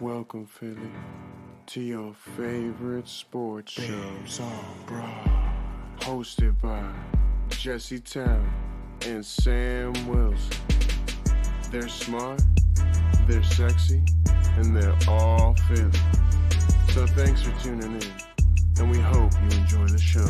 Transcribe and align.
Welcome, 0.00 0.46
Philly, 0.46 0.92
to 1.66 1.80
your 1.80 2.14
favorite 2.14 3.08
sports 3.08 3.72
show. 3.72 4.12
Hosted 5.98 6.60
by 6.60 6.84
Jesse 7.48 7.98
Town 7.98 8.48
and 9.06 9.26
Sam 9.26 9.92
Wilson. 10.06 10.56
They're 11.72 11.88
smart, 11.88 12.40
they're 13.26 13.42
sexy, 13.42 14.00
and 14.56 14.76
they're 14.76 14.96
all 15.08 15.54
Philly. 15.66 15.90
So 16.90 17.04
thanks 17.08 17.42
for 17.42 17.60
tuning 17.60 18.00
in, 18.00 18.12
and 18.78 18.88
we 18.92 19.00
hope 19.00 19.32
you 19.32 19.58
enjoy 19.58 19.86
the 19.88 19.98
show. 19.98 20.28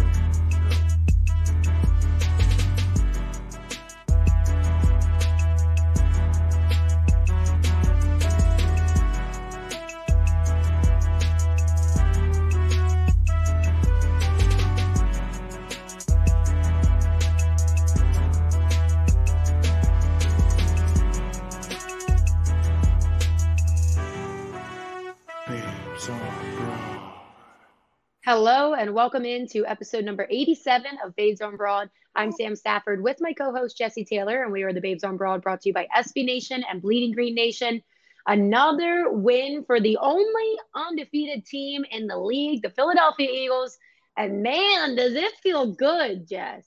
And 28.79 28.95
welcome 28.95 29.25
into 29.25 29.67
episode 29.67 30.05
number 30.05 30.25
87 30.31 30.87
of 31.05 31.17
Babes 31.17 31.41
on 31.41 31.57
Broad. 31.57 31.91
I'm 32.15 32.31
Sam 32.31 32.55
Stafford 32.55 33.03
with 33.03 33.17
my 33.19 33.33
co-host 33.33 33.77
Jesse 33.77 34.05
Taylor, 34.05 34.45
and 34.45 34.53
we 34.53 34.63
are 34.63 34.73
the 34.73 34.81
Babes 34.81 35.03
on 35.03 35.17
Broad 35.17 35.43
brought 35.43 35.63
to 35.63 35.71
you 35.71 35.73
by 35.73 35.89
SB 35.97 36.25
Nation 36.25 36.63
and 36.71 36.81
Bleeding 36.81 37.11
Green 37.11 37.35
Nation. 37.35 37.83
Another 38.29 39.11
win 39.11 39.65
for 39.67 39.81
the 39.81 39.97
only 39.97 40.55
undefeated 40.77 41.45
team 41.45 41.85
in 41.91 42.07
the 42.07 42.17
league, 42.17 42.63
the 42.63 42.71
Philadelphia 42.71 43.29
Eagles. 43.29 43.77
And 44.17 44.45
man, 44.45 44.95
does 44.95 45.15
it 45.15 45.33
feel 45.43 45.73
good, 45.73 46.29
Jess. 46.29 46.65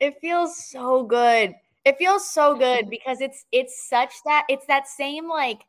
It 0.00 0.16
feels 0.20 0.68
so 0.68 1.04
good. 1.04 1.54
It 1.86 1.96
feels 1.96 2.28
so 2.28 2.58
good 2.58 2.90
because 2.90 3.22
it's 3.22 3.46
it's 3.52 3.88
such 3.88 4.12
that 4.26 4.44
it's 4.50 4.66
that 4.66 4.86
same 4.86 5.30
like 5.30 5.60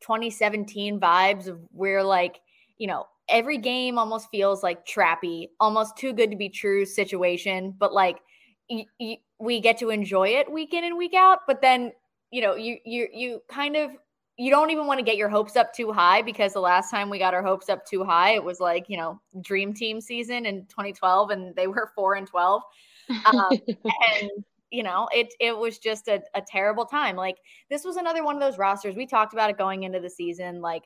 2017 0.00 0.98
vibes 0.98 1.46
of 1.46 1.60
where 1.70 2.02
like, 2.02 2.40
you 2.78 2.88
know, 2.88 3.06
every 3.30 3.58
game 3.58 3.98
almost 3.98 4.30
feels 4.30 4.62
like 4.62 4.86
trappy, 4.86 5.48
almost 5.60 5.96
too 5.96 6.12
good 6.12 6.30
to 6.30 6.36
be 6.36 6.48
true 6.48 6.84
situation, 6.84 7.74
but 7.78 7.92
like 7.92 8.18
y- 8.68 8.86
y- 8.98 9.18
we 9.38 9.60
get 9.60 9.78
to 9.78 9.90
enjoy 9.90 10.28
it 10.28 10.50
week 10.50 10.74
in 10.74 10.84
and 10.84 10.96
week 10.96 11.14
out, 11.14 11.40
but 11.46 11.60
then, 11.62 11.92
you 12.30 12.42
know, 12.42 12.54
you 12.54 12.78
you 12.84 13.08
you 13.12 13.42
kind 13.48 13.76
of 13.76 13.90
you 14.36 14.50
don't 14.50 14.70
even 14.70 14.86
want 14.86 14.98
to 14.98 15.04
get 15.04 15.16
your 15.16 15.28
hopes 15.28 15.56
up 15.56 15.72
too 15.74 15.92
high 15.92 16.22
because 16.22 16.52
the 16.54 16.60
last 16.60 16.90
time 16.90 17.10
we 17.10 17.18
got 17.18 17.34
our 17.34 17.42
hopes 17.42 17.68
up 17.68 17.84
too 17.84 18.04
high, 18.04 18.30
it 18.30 18.42
was 18.42 18.58
like, 18.58 18.86
you 18.88 18.96
know, 18.96 19.20
dream 19.42 19.74
team 19.74 20.00
season 20.00 20.46
in 20.46 20.64
2012 20.66 21.30
and 21.30 21.54
they 21.56 21.66
were 21.66 21.90
4 21.96 22.14
and 22.14 22.26
12. 22.26 22.62
Um, 23.26 23.58
and 23.84 24.44
you 24.70 24.82
know 24.82 25.08
it 25.12 25.34
it 25.40 25.56
was 25.56 25.78
just 25.78 26.08
a, 26.08 26.22
a 26.34 26.40
terrible 26.40 26.84
time 26.84 27.16
like 27.16 27.36
this 27.68 27.84
was 27.84 27.96
another 27.96 28.24
one 28.24 28.36
of 28.36 28.40
those 28.40 28.58
rosters 28.58 28.94
we 28.94 29.06
talked 29.06 29.32
about 29.32 29.50
it 29.50 29.58
going 29.58 29.82
into 29.82 30.00
the 30.00 30.08
season 30.08 30.60
like 30.60 30.84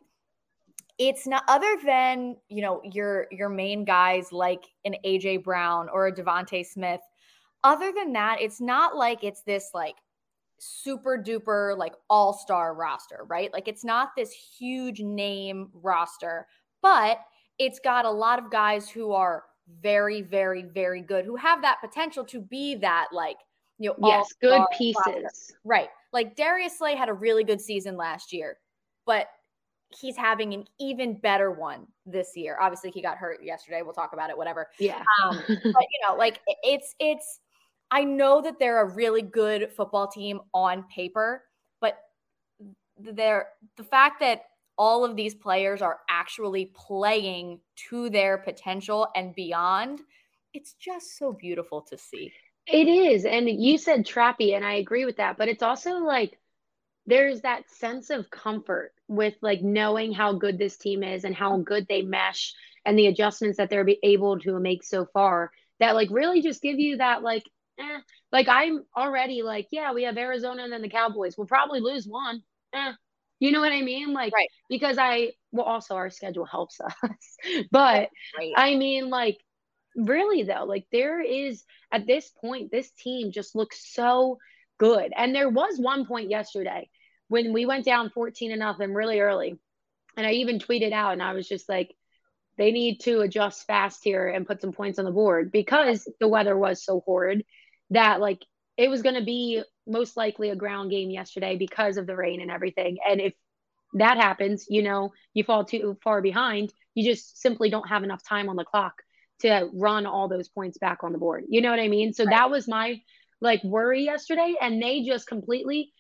it's 0.99 1.27
not 1.27 1.43
other 1.49 1.77
than 1.85 2.37
you 2.49 2.63
know 2.63 2.81
your 2.85 3.27
your 3.31 3.49
main 3.49 3.85
guys 3.85 4.31
like 4.31 4.65
an 4.85 4.95
aj 5.05 5.43
brown 5.43 5.89
or 5.89 6.07
a 6.07 6.13
DeVonta 6.13 6.65
Smith 6.65 7.01
other 7.65 7.93
than 7.93 8.13
that 8.13 8.41
it's 8.41 8.61
not 8.61 8.97
like 8.97 9.25
it's 9.25 9.43
this 9.43 9.71
like 9.75 9.97
super 10.59 11.19
duper 11.19 11.77
like 11.77 11.95
all-star 12.09 12.75
roster 12.75 13.25
right 13.29 13.53
like 13.53 13.67
it's 13.67 13.85
not 13.85 14.11
this 14.17 14.33
huge 14.33 15.01
name 15.01 15.69
roster 15.75 16.47
but 16.81 17.19
it's 17.59 17.81
got 17.81 18.05
a 18.05 18.11
lot 18.11 18.39
of 18.39 18.51
guys 18.51 18.89
who 18.89 19.13
are 19.13 19.45
very 19.81 20.23
very 20.23 20.63
very 20.63 21.01
good 21.01 21.25
who 21.25 21.37
have 21.37 21.61
that 21.63 21.81
potential 21.81 22.25
to 22.25 22.41
be 22.41 22.77
that 22.77 23.09
like 23.13 23.39
you 23.79 23.91
know 23.91 24.09
yes, 24.09 24.29
good 24.41 24.63
pieces. 24.77 24.97
roster. 25.07 25.59
right 25.65 25.89
like 26.13 26.37
darius 26.37 26.79
slay 26.79 26.95
had 26.95 27.09
a 27.09 27.13
really 27.13 27.43
good 27.43 27.61
season 27.61 27.97
last 27.97 28.33
year 28.33 28.59
but 29.07 29.27
he's 29.99 30.17
having 30.17 30.53
an 30.55 30.65
even 30.81 31.15
better 31.19 31.51
one 31.51 31.87
this 32.07 32.37
year 32.37 32.59
obviously 32.61 32.91
he 32.91 33.01
got 33.03 33.17
hurt 33.17 33.43
yesterday 33.43 33.83
we'll 33.83 33.93
talk 33.93 34.13
about 34.13 34.31
it 34.31 34.37
whatever 34.37 34.69
Yeah. 34.79 35.03
um, 35.23 35.39
but 35.49 35.57
you 35.59 36.01
know 36.09 36.17
like 36.17 36.41
it's 36.63 36.95
it's 36.99 37.41
i 37.91 38.03
know 38.05 38.41
that 38.43 38.59
they're 38.59 38.81
a 38.83 38.95
really 38.95 39.23
good 39.23 39.71
football 39.77 40.07
team 40.09 40.41
on 40.53 40.85
paper 40.95 41.45
but 41.81 41.99
they're 42.99 43.49
the 43.77 43.85
fact 43.85 44.21
that 44.21 44.43
all 44.77 45.05
of 45.05 45.15
these 45.17 45.35
players 45.35 45.83
are 45.83 46.01
actually 46.09 46.67
playing 46.75 47.61
to 47.89 48.11
their 48.11 48.39
potential 48.39 49.09
and 49.15 49.35
beyond 49.35 50.01
it's 50.53 50.75
just 50.75 51.19
so 51.19 51.33
beautiful 51.33 51.81
to 51.83 51.99
see 51.99 52.33
It 52.67 52.89
is. 52.89 53.25
And 53.27 53.49
you 53.49 53.77
said 53.77 54.07
trappy, 54.07 54.57
and 54.57 54.65
I 54.65 54.75
agree 54.75 55.05
with 55.05 55.17
that. 55.19 55.37
But 55.37 55.49
it's 55.49 55.63
also 55.63 55.99
like 55.99 56.39
there's 57.07 57.43
that 57.43 57.69
sense 57.71 58.11
of 58.11 58.31
comfort 58.31 58.93
with 59.09 59.35
like 59.43 59.63
knowing 59.63 60.13
how 60.13 60.33
good 60.35 60.59
this 60.59 60.77
team 60.77 61.03
is 61.03 61.25
and 61.25 61.35
how 61.35 61.59
good 61.59 61.87
they 61.89 62.03
mesh 62.03 62.55
and 62.85 62.99
the 62.99 63.07
adjustments 63.07 63.59
that 63.59 63.71
they're 63.71 63.85
be- 63.85 63.99
able 64.03 64.39
to 64.41 64.59
make 64.59 64.83
so 64.83 65.07
far 65.13 65.51
that 65.81 65.95
like 65.95 66.09
really 66.11 66.41
just 66.43 66.63
give 66.63 66.79
you 66.79 66.97
that 66.99 67.23
like, 67.23 67.45
eh. 67.79 67.99
Like 68.33 68.49
I'm 68.49 68.85
already 68.97 69.43
like, 69.43 69.69
yeah, 69.71 69.93
we 69.93 70.05
have 70.05 70.17
Arizona 70.17 70.65
and 70.65 70.73
then 70.73 70.83
the 70.83 70.89
Cowboys. 70.89 71.37
We'll 71.37 71.47
probably 71.47 71.81
lose 71.81 72.07
one. 72.07 72.43
Eh. 72.75 72.93
You 73.41 73.53
know 73.53 73.61
what 73.61 73.73
I 73.73 73.83
mean? 73.83 74.13
Like, 74.13 74.33
Right. 74.35 74.49
because 74.69 74.97
I, 74.99 75.33
well, 75.53 75.67
also 75.67 75.95
our 75.97 76.11
schedule 76.11 76.45
helps 76.47 76.81
us. 76.81 77.37
but 77.71 78.09
right 78.39 78.53
I 78.57 78.77
mean, 78.77 79.11
like, 79.11 79.39
really 79.97 80.43
though, 80.43 80.65
like 80.65 80.87
there 80.91 81.21
is 81.21 81.63
at 81.93 82.07
this 82.07 82.31
point, 82.41 82.71
this 82.71 82.91
team 82.93 83.31
just 83.31 83.55
looks 83.55 83.93
so 83.95 84.39
good. 84.79 85.13
And 85.17 85.35
there 85.35 85.49
was 85.49 85.79
one 85.79 86.07
point 86.07 86.31
yesterday 86.31 86.89
when 87.29 87.53
we 87.53 87.67
went 87.67 87.85
down 87.85 88.11
14 88.11 88.51
to 88.51 88.57
nothing 88.57 88.95
really 88.95 89.21
early. 89.21 89.59
And 90.17 90.27
I 90.27 90.33
even 90.33 90.59
tweeted 90.59 90.93
out 90.93 91.13
and 91.13 91.23
I 91.23 91.33
was 91.33 91.49
just 91.49 91.69
like, 91.69 91.95
they 92.57 92.71
need 92.71 93.01
to 93.01 93.21
adjust 93.21 93.67
fast 93.67 94.01
here 94.05 94.29
and 94.29 94.47
put 94.47 94.61
some 94.61 94.73
points 94.73 94.99
on 94.99 95.05
the 95.05 95.11
board 95.11 95.51
because 95.51 96.09
the 96.21 96.29
weather 96.29 96.57
was 96.57 96.85
so 96.85 97.03
horrid 97.05 97.45
that 97.91 98.21
like 98.21 98.45
it 98.77 98.89
was 98.89 99.03
going 99.03 99.17
to 99.17 99.25
be 99.25 99.63
most 99.87 100.17
likely 100.17 100.51
a 100.51 100.57
ground 100.57 100.91
game 100.91 101.11
yesterday 101.11 101.57
because 101.57 101.97
of 101.97 102.07
the 102.07 102.17
rain 102.17 102.41
and 102.41 102.51
everything. 102.51 102.99
And 103.09 103.21
if 103.21 103.35
that 103.95 104.17
happens, 104.17 104.67
you 104.69 104.83
know, 104.83 105.13
you 105.33 105.45
fall 105.45 105.65
too 105.65 105.97
far 106.03 106.21
behind, 106.21 106.73
you 106.95 107.05
just 107.05 107.41
simply 107.41 107.71
don't 107.71 107.89
have 107.89 108.05
enough 108.05 108.23
time 108.27 108.49
on 108.49 108.57
the 108.57 108.65
clock 108.65 109.03
to 109.41 109.69
run 109.73 110.07
all 110.07 110.29
those 110.29 110.49
points 110.49 110.79
back 110.79 110.99
on 111.03 111.13
the 111.13 111.19
board. 111.19 111.45
You 111.49 111.61
know 111.61 111.71
what 111.71 111.81
I 111.81 111.89
mean? 111.89 112.13
So 112.13 112.25
that 112.25 112.51
was 112.51 112.69
my 112.69 113.01
like 113.41 113.63
worry 113.63 114.05
yesterday. 114.05 114.55
And 114.61 114.83
they 114.83 115.03
just 115.03 115.27
completely, 115.27 115.93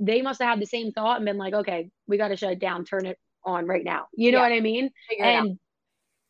they 0.00 0.22
must 0.22 0.40
have 0.40 0.50
had 0.50 0.60
the 0.60 0.66
same 0.66 0.92
thought 0.92 1.16
and 1.16 1.26
been 1.26 1.38
like, 1.38 1.54
okay, 1.54 1.90
we 2.06 2.16
got 2.18 2.28
to 2.28 2.36
shut 2.36 2.52
it 2.52 2.58
down, 2.58 2.84
turn 2.84 3.06
it 3.06 3.18
on 3.44 3.66
right 3.66 3.84
now. 3.84 4.06
You 4.14 4.32
know 4.32 4.38
Yeah. 4.38 4.48
what 4.48 4.52
I 4.52 4.60
mean? 4.60 4.90
Figure 5.08 5.24
it. 5.24 5.28
And 5.28 5.58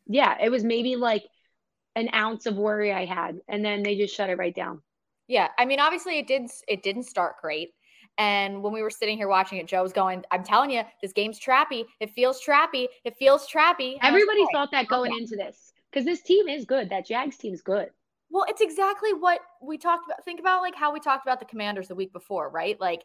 yeah, 0.07 0.37
it 0.41 0.49
was 0.49 0.63
maybe 0.63 0.95
like 0.95 1.23
an 1.95 2.09
ounce 2.13 2.45
of 2.45 2.55
worry 2.57 2.91
I 2.91 3.05
had. 3.05 3.39
And 3.47 3.63
then 3.63 3.83
they 3.83 3.95
just 3.95 4.15
shut 4.15 4.29
it 4.29 4.37
right 4.37 4.53
down. 4.53 4.81
Yeah, 5.27 5.47
I 5.57 5.65
mean, 5.65 5.79
obviously 5.79 6.19
it 6.19 6.27
did. 6.27 6.49
It 6.67 6.83
didn't 6.83 7.03
start 7.03 7.37
great, 7.41 7.73
and 8.17 8.61
when 8.61 8.71
we 8.71 8.83
were 8.83 8.91
sitting 8.91 9.17
here 9.17 9.27
watching 9.27 9.57
it, 9.57 9.65
Joe 9.65 9.81
was 9.81 9.91
going, 9.91 10.23
"I'm 10.29 10.43
telling 10.43 10.69
you, 10.69 10.83
this 11.01 11.13
game's 11.13 11.39
trappy. 11.39 11.85
It 11.99 12.11
feels 12.11 12.39
trappy. 12.45 12.87
It 13.03 13.15
feels 13.17 13.47
trappy." 13.49 13.97
Everybody 14.03 14.41
like, 14.41 14.49
thought 14.53 14.69
that 14.71 14.87
going 14.87 15.11
okay. 15.11 15.21
into 15.21 15.35
this 15.35 15.73
because 15.91 16.05
this 16.05 16.21
team 16.21 16.47
is 16.47 16.65
good. 16.65 16.89
That 16.91 17.07
Jags 17.07 17.37
team's 17.37 17.63
good. 17.63 17.89
Well, 18.29 18.45
it's 18.47 18.61
exactly 18.61 19.13
what 19.13 19.39
we 19.61 19.79
talked 19.79 20.05
about. 20.05 20.23
Think 20.25 20.39
about 20.39 20.61
like 20.61 20.75
how 20.75 20.93
we 20.93 20.99
talked 20.99 21.25
about 21.25 21.39
the 21.39 21.45
commanders 21.45 21.87
the 21.87 21.95
week 21.95 22.13
before, 22.13 22.49
right? 22.49 22.79
Like 22.79 23.03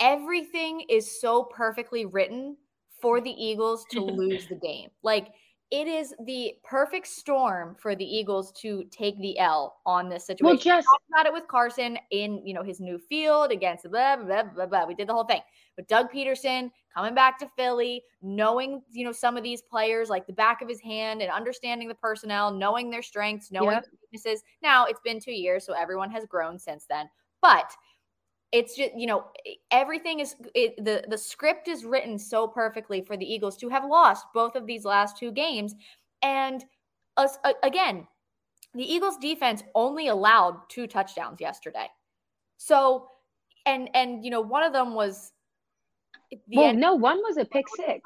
everything 0.00 0.82
is 0.88 1.20
so 1.20 1.44
perfectly 1.44 2.04
written 2.06 2.56
for 3.00 3.20
the 3.20 3.30
Eagles 3.30 3.84
to 3.90 4.00
lose 4.04 4.46
the 4.46 4.56
game. 4.56 4.90
Like 5.02 5.28
it 5.70 5.86
is 5.86 6.14
the 6.24 6.54
perfect 6.64 7.06
storm 7.06 7.76
for 7.78 7.94
the 7.94 8.04
Eagles 8.04 8.52
to 8.52 8.84
take 8.90 9.18
the 9.20 9.38
L 9.38 9.80
on 9.84 10.08
this 10.08 10.26
situation. 10.26 10.46
Well, 10.46 10.56
just 10.56 10.86
we 10.86 10.92
talked 10.92 11.04
about 11.12 11.26
it 11.26 11.32
with 11.32 11.46
Carson 11.46 11.98
in 12.10 12.44
you 12.46 12.54
know 12.54 12.62
his 12.62 12.80
new 12.80 12.98
field 12.98 13.50
against 13.50 13.88
blah 13.90 14.16
blah 14.16 14.44
blah 14.44 14.66
blah. 14.66 14.86
We 14.86 14.94
did 14.94 15.08
the 15.08 15.12
whole 15.12 15.24
thing. 15.24 15.42
But 15.76 15.86
Doug 15.86 16.10
Pederson 16.10 16.70
coming 16.94 17.14
back 17.14 17.38
to 17.40 17.50
Philly, 17.54 18.02
knowing 18.22 18.82
you 18.90 19.04
know 19.04 19.12
some 19.12 19.36
of 19.36 19.42
these 19.42 19.60
players 19.60 20.08
like 20.08 20.26
the 20.26 20.32
back 20.32 20.62
of 20.62 20.68
his 20.68 20.80
hand 20.80 21.20
and 21.20 21.30
understanding 21.30 21.86
the 21.86 21.94
personnel, 21.94 22.50
knowing 22.50 22.88
their 22.88 23.02
strengths, 23.02 23.52
knowing 23.52 23.72
Yep. 23.72 23.82
their 23.82 23.92
weaknesses. 24.10 24.42
Now 24.62 24.86
it's 24.86 25.00
been 25.04 25.20
two 25.20 25.32
years, 25.32 25.66
so 25.66 25.74
everyone 25.74 26.10
has 26.12 26.24
grown 26.24 26.58
since 26.58 26.86
then. 26.88 27.10
But 27.42 27.70
it's 28.52 28.76
just 28.76 28.92
you 28.96 29.06
know 29.06 29.26
everything 29.70 30.20
is 30.20 30.36
it, 30.54 30.82
the 30.82 31.04
the 31.08 31.18
script 31.18 31.68
is 31.68 31.84
written 31.84 32.18
so 32.18 32.46
perfectly 32.46 33.02
for 33.02 33.16
the 33.16 33.30
Eagles 33.30 33.56
to 33.58 33.68
have 33.68 33.84
lost 33.84 34.26
both 34.32 34.54
of 34.56 34.66
these 34.66 34.84
last 34.84 35.18
two 35.18 35.30
games, 35.30 35.74
and 36.22 36.64
us 37.16 37.38
a- 37.44 37.66
again, 37.66 38.06
the 38.74 38.90
Eagles 38.90 39.16
defense 39.18 39.62
only 39.74 40.08
allowed 40.08 40.60
two 40.68 40.86
touchdowns 40.86 41.40
yesterday. 41.40 41.88
So, 42.56 43.08
and 43.66 43.90
and 43.94 44.24
you 44.24 44.30
know 44.30 44.40
one 44.40 44.62
of 44.62 44.72
them 44.72 44.94
was 44.94 45.32
the 46.30 46.38
well, 46.56 46.66
end- 46.66 46.80
no, 46.80 46.94
one 46.94 47.18
was 47.18 47.36
a 47.36 47.44
pick 47.44 47.66
six. 47.68 48.00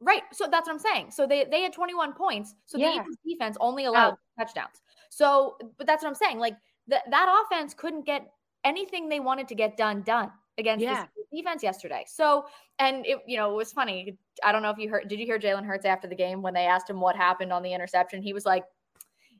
Right. 0.00 0.22
So 0.32 0.46
that's 0.48 0.68
what 0.68 0.74
I'm 0.74 0.78
saying. 0.78 1.10
So 1.10 1.26
they 1.26 1.44
they 1.44 1.62
had 1.62 1.72
21 1.72 2.12
points. 2.12 2.54
So 2.66 2.78
the 2.78 2.84
Eagles 2.84 3.16
defense 3.26 3.56
only 3.60 3.86
allowed 3.86 4.14
oh. 4.14 4.18
touchdowns. 4.38 4.80
So, 5.10 5.56
but 5.76 5.86
that's 5.86 6.04
what 6.04 6.08
I'm 6.08 6.14
saying. 6.14 6.38
Like 6.38 6.56
that 6.86 7.02
that 7.10 7.44
offense 7.44 7.74
couldn't 7.74 8.06
get 8.06 8.30
anything 8.68 9.08
they 9.08 9.20
wanted 9.20 9.48
to 9.48 9.54
get 9.54 9.76
done 9.76 10.02
done 10.02 10.30
against 10.58 10.82
Yeah. 10.82 11.06
this 11.16 11.26
defense 11.32 11.62
yesterday. 11.62 12.04
So, 12.06 12.46
and 12.78 13.06
it 13.06 13.18
you 13.26 13.36
know 13.36 13.52
it 13.52 13.56
was 13.56 13.72
funny. 13.72 14.16
I 14.44 14.52
don't 14.52 14.62
know 14.62 14.70
if 14.70 14.78
you 14.78 14.88
heard. 14.88 15.08
Did 15.08 15.18
you 15.18 15.26
hear 15.26 15.38
Jalen 15.38 15.64
Hurts 15.64 15.84
after 15.86 16.06
the 16.08 16.14
game 16.14 16.42
when 16.42 16.54
they 16.54 16.66
asked 16.66 16.88
him 16.90 17.00
what 17.00 17.16
happened 17.16 17.52
on 17.52 17.62
the 17.62 17.72
interception? 17.72 18.22
He 18.22 18.32
was 18.32 18.44
like, 18.44 18.64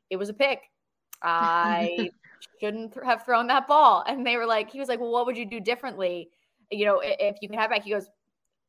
"It 0.09 0.17
was 0.17 0.29
a 0.29 0.33
pick. 0.33 0.59
I 1.21 2.09
shouldn't 2.61 2.93
th- 2.93 3.05
have 3.05 3.23
thrown 3.25 3.47
that 3.47 3.67
ball." 3.67 4.03
And 4.07 4.25
they 4.25 4.37
were 4.37 4.45
like, 4.45 4.71
he 4.71 4.79
was 4.79 4.89
like, 4.89 4.99
"Well, 4.99 5.11
what 5.11 5.25
would 5.25 5.37
you 5.37 5.45
do 5.45 5.59
differently? 5.59 6.29
You 6.71 6.85
know, 6.85 7.01
if 7.03 7.37
you 7.41 7.49
could 7.49 7.59
have 7.59 7.69
back." 7.69 7.83
He 7.83 7.91
goes, 7.91 8.09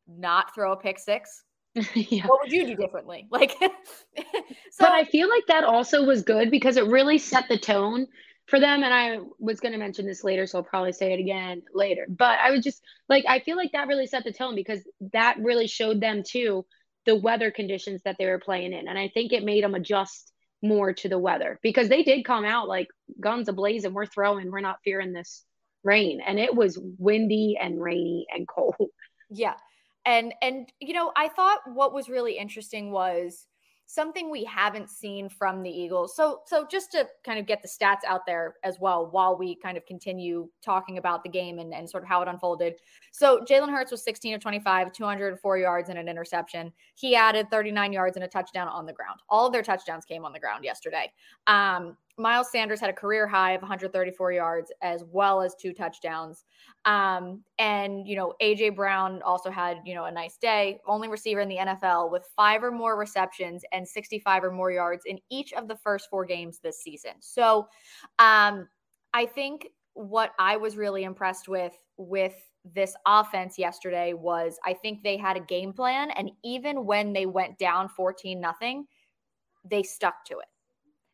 "Not 0.07 0.55
throw 0.55 0.73
a 0.73 0.77
pick 0.77 0.99
six 0.99 1.45
yeah. 1.95 2.27
what 2.27 2.41
would 2.43 2.53
you 2.53 2.67
do 2.67 2.75
differently? 2.75 3.27
Like, 3.31 3.53
so 3.61 4.81
but 4.81 4.91
I 4.93 5.05
feel 5.05 5.29
like 5.29 5.47
that 5.47 5.65
also 5.65 6.05
was 6.05 6.23
good 6.23 6.51
because 6.51 6.77
it 6.77 6.87
really 6.87 7.19
set 7.19 7.49
the 7.49 7.59
tone 7.59 8.07
for 8.51 8.61
them. 8.61 8.83
And 8.83 8.93
I 8.93 9.19
was 9.39 9.61
going 9.61 9.73
to 9.73 9.79
mention 9.79 10.07
this 10.07 10.25
later, 10.25 10.47
so 10.47 10.59
I'll 10.59 10.65
probably 10.65 10.93
say 10.93 11.13
it 11.13 11.21
again 11.21 11.63
later. 11.73 12.07
But 12.09 12.39
I 12.41 12.51
was 12.51 12.63
just 12.63 12.83
like, 13.09 13.25
I 13.29 13.39
feel 13.41 13.57
like 13.57 13.73
that 13.73 13.89
really 13.89 14.07
set 14.07 14.25
the 14.25 14.33
tone 14.33 14.55
because 14.55 14.81
that 15.13 15.39
really 15.39 15.69
showed 15.69 16.01
them 16.01 16.23
too 16.27 16.67
the 17.07 17.17
weather 17.17 17.51
conditions 17.51 18.03
that 18.05 18.17
they 18.19 18.27
were 18.27 18.41
playing 18.41 18.73
in. 18.73 18.89
And 18.89 18.99
I 18.99 19.09
think 19.09 19.33
it 19.33 19.45
made 19.45 19.65
them 19.65 19.75
adjust 19.75 20.33
more 20.63 20.93
to 20.93 21.09
the 21.09 21.19
weather 21.19 21.59
because 21.63 21.89
they 21.89 22.03
did 22.03 22.25
come 22.25 22.45
out 22.45 22.69
like 22.69 22.89
guns 23.19 23.49
ablaze 23.49 23.85
and 23.85 23.95
we're 23.95 24.05
throwing, 24.05 24.51
we're 24.51 24.61
not 24.61 24.81
fearing 24.85 25.13
this 25.13 25.45
rain. 25.85 26.21
And 26.27 26.39
it 26.39 26.55
was 26.55 26.79
windy 26.99 27.57
and 27.61 27.81
rainy 27.81 28.27
and 28.35 28.47
cold. 28.55 28.91
yeah, 29.31 29.55
and 30.05 30.35
and 30.43 30.71
you 30.81 30.95
know, 30.95 31.13
I 31.17 31.29
thought 31.29 31.61
what 31.73 31.95
was 31.95 32.09
really 32.09 32.37
interesting 32.37 32.91
was 32.91 33.47
something 33.93 34.31
we 34.31 34.45
haven't 34.45 34.89
seen 34.89 35.29
from 35.29 35.63
the 35.63 35.71
Eagles. 35.71 36.15
So 36.15 36.43
so 36.47 36.65
just 36.71 36.93
to 36.93 37.09
kind 37.25 37.41
of 37.41 37.47
get 37.47 37.61
the 37.61 37.67
stats 37.67 38.05
out 38.07 38.25
there 38.25 38.55
as 38.63 38.79
well 38.79 39.11
while 39.11 39.37
we 39.37 39.57
kind 39.57 39.77
of 39.77 39.85
continue 39.85 40.49
talking 40.65 40.99
about 40.99 41.25
the 41.25 41.29
game 41.29 41.59
and, 41.59 41.75
and 41.75 41.91
sort 41.91 42.05
of 42.05 42.09
how 42.09 42.23
it 42.23 42.29
unfolded. 42.29 42.75
So 43.11 43.41
Jalen 43.41 43.71
Hurts 43.71 43.91
was 43.91 44.05
16 44.05 44.35
of 44.35 44.41
25, 44.41 44.93
204 44.93 45.59
yards 45.59 45.89
and 45.89 45.99
an 45.99 46.09
interception. 46.09 46.73
He 46.95 47.17
added 47.17 47.51
39 47.51 47.93
yards 47.93 48.17
and 48.17 48.25
a 48.25 48.29
touchdown 48.29 48.69
on 48.69 48.87
the 48.87 48.93
ground. 48.93 49.21
All 49.29 49.47
of 49.47 49.53
their 49.53 49.63
touchdowns 49.63 50.05
came 50.05 50.25
on 50.25 50.33
the 50.33 50.41
ground 50.41 50.63
yesterday. 50.65 51.13
Um, 51.49 51.97
Miles 52.21 52.51
Sanders 52.53 52.81
had 52.81 52.91
a 52.91 52.93
career 52.93 53.27
high 53.27 53.53
of 53.53 53.63
134 53.63 54.33
yards 54.33 54.71
as 54.83 55.05
well 55.11 55.41
as 55.41 55.55
two 55.55 55.73
touchdowns. 55.73 56.45
Um, 56.85 57.43
and 57.59 58.07
you 58.07 58.15
know, 58.15 58.35
AJ 58.43 58.77
Brown 58.77 59.23
also 59.23 59.51
had, 59.51 59.79
you 59.85 59.95
know, 59.95 60.05
a 60.05 60.11
nice 60.11 60.37
day, 60.37 60.81
only 60.87 61.09
receiver 61.09 61.41
in 61.41 61.49
the 61.49 61.57
NFL 61.57 62.11
with 62.11 62.29
five 62.37 62.63
or 62.63 62.71
more 62.71 62.99
receptions 62.99 63.65
and 63.73 63.87
65 63.89 64.45
or 64.45 64.53
more 64.53 64.71
yards 64.71 65.05
in 65.07 65.19
each 65.31 65.53
of 65.55 65.67
the 65.67 65.77
first 65.77 66.11
four 66.11 66.25
games 66.25 66.59
this 66.59 66.83
season. 66.83 67.13
So 67.21 67.69
um, 68.19 68.69
I 69.15 69.25
think 69.27 69.69
what 69.95 70.33
I 70.39 70.57
was 70.57 70.77
really 70.77 71.05
impressed 71.05 71.49
with 71.49 71.77
with 71.97 72.35
this 72.75 72.95
offense 73.07 73.59
yesterday 73.59 74.13
was 74.13 74.59
I 74.65 74.75
think 74.75 75.03
they 75.03 75.17
had 75.17 75.39
a 75.39 75.41
game 75.41 75.73
plan 75.73 76.11
and 76.11 76.31
even 76.45 76.85
when 76.85 77.15
they 77.15 77.25
went 77.25 77.59
down 77.59 77.89
14 77.89 78.39
nothing, 78.39 78.87
they 79.65 79.83
stuck 79.83 80.25
to 80.27 80.39
it. 80.39 80.47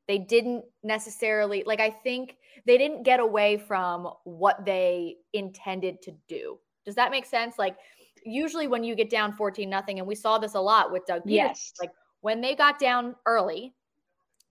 They 0.08 0.18
didn't 0.18 0.64
necessarily 0.82 1.62
like 1.66 1.80
I 1.80 1.90
think 1.90 2.36
they 2.64 2.78
didn't 2.78 3.02
get 3.02 3.20
away 3.20 3.56
from 3.58 4.08
what 4.24 4.64
they 4.64 5.16
intended 5.32 6.00
to 6.02 6.12
do. 6.28 6.58
Does 6.84 6.94
that 6.94 7.10
make 7.10 7.26
sense? 7.26 7.58
Like 7.58 7.76
usually 8.24 8.66
when 8.68 8.84
you 8.84 8.94
get 8.94 9.10
down 9.10 9.32
14 9.32 9.68
nothing 9.68 9.98
and 9.98 10.06
we 10.06 10.14
saw 10.14 10.38
this 10.38 10.54
a 10.54 10.60
lot 10.60 10.92
with 10.92 11.04
Doug 11.06 11.22
Pederson, 11.22 11.30
Yes. 11.30 11.72
like 11.80 11.90
when 12.20 12.40
they 12.40 12.54
got 12.54 12.78
down 12.78 13.14
early, 13.26 13.74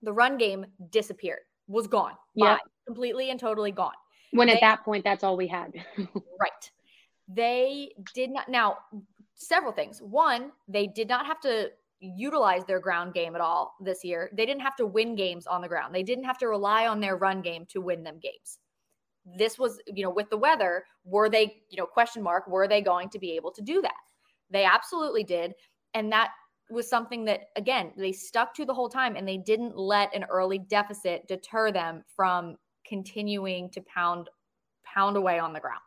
the 0.02 0.12
run 0.12 0.36
game 0.38 0.66
disappeared, 0.90 1.40
was 1.68 1.86
gone. 1.86 2.12
yeah, 2.34 2.58
Completely 2.86 3.30
and 3.30 3.40
totally 3.40 3.72
gone. 3.72 3.92
When 4.32 4.48
They- 4.48 4.54
at 4.54 4.60
that 4.60 4.84
point, 4.84 5.04
that's 5.04 5.24
all 5.24 5.36
we 5.36 5.46
had. 5.48 5.72
Right. 6.40 6.70
They 7.28 7.92
did 8.14 8.30
not 8.30 8.48
now 8.48 8.78
several 9.34 9.72
things. 9.72 10.00
One, 10.00 10.52
they 10.68 10.86
did 10.86 11.08
not 11.08 11.26
have 11.26 11.40
to 11.40 11.70
utilize 12.00 12.64
their 12.64 12.80
ground 12.80 13.14
game 13.14 13.34
at 13.34 13.40
all 13.40 13.74
this 13.80 14.04
year. 14.04 14.30
They 14.32 14.46
didn't 14.46 14.62
have 14.62 14.76
to 14.76 14.86
win 14.86 15.14
games 15.16 15.46
on 15.46 15.62
the 15.62 15.68
ground. 15.68 15.94
They 15.94 16.02
didn't 16.02 16.24
have 16.24 16.38
to 16.38 16.48
rely 16.48 16.86
on 16.86 17.00
their 17.00 17.16
run 17.16 17.40
game 17.42 17.66
to 17.70 17.80
win 17.80 18.02
them 18.02 18.18
games. 18.20 18.58
This 19.24 19.58
was, 19.58 19.80
you 19.86 20.04
know, 20.04 20.10
with 20.10 20.30
the 20.30 20.36
weather, 20.36 20.84
were 21.04 21.28
they, 21.28 21.62
you 21.68 21.78
know, 21.78 21.86
question 21.86 22.22
mark, 22.22 22.46
were 22.46 22.68
they 22.68 22.80
going 22.80 23.08
to 23.10 23.18
be 23.18 23.32
able 23.32 23.50
to 23.52 23.62
do 23.62 23.80
that? 23.82 23.94
They 24.50 24.64
absolutely 24.64 25.24
did. 25.24 25.54
And 25.94 26.12
that 26.12 26.30
was 26.70 26.88
something 26.88 27.24
that 27.24 27.48
again, 27.56 27.92
they 27.96 28.12
stuck 28.12 28.54
to 28.54 28.64
the 28.64 28.74
whole 28.74 28.88
time 28.88 29.16
and 29.16 29.26
they 29.26 29.38
didn't 29.38 29.76
let 29.76 30.14
an 30.14 30.24
early 30.24 30.58
deficit 30.58 31.26
deter 31.26 31.72
them 31.72 32.04
from 32.14 32.56
continuing 32.86 33.70
to 33.70 33.80
pound 33.82 34.28
pound 34.84 35.16
away 35.16 35.38
on 35.38 35.52
the 35.52 35.60
ground. 35.60 35.80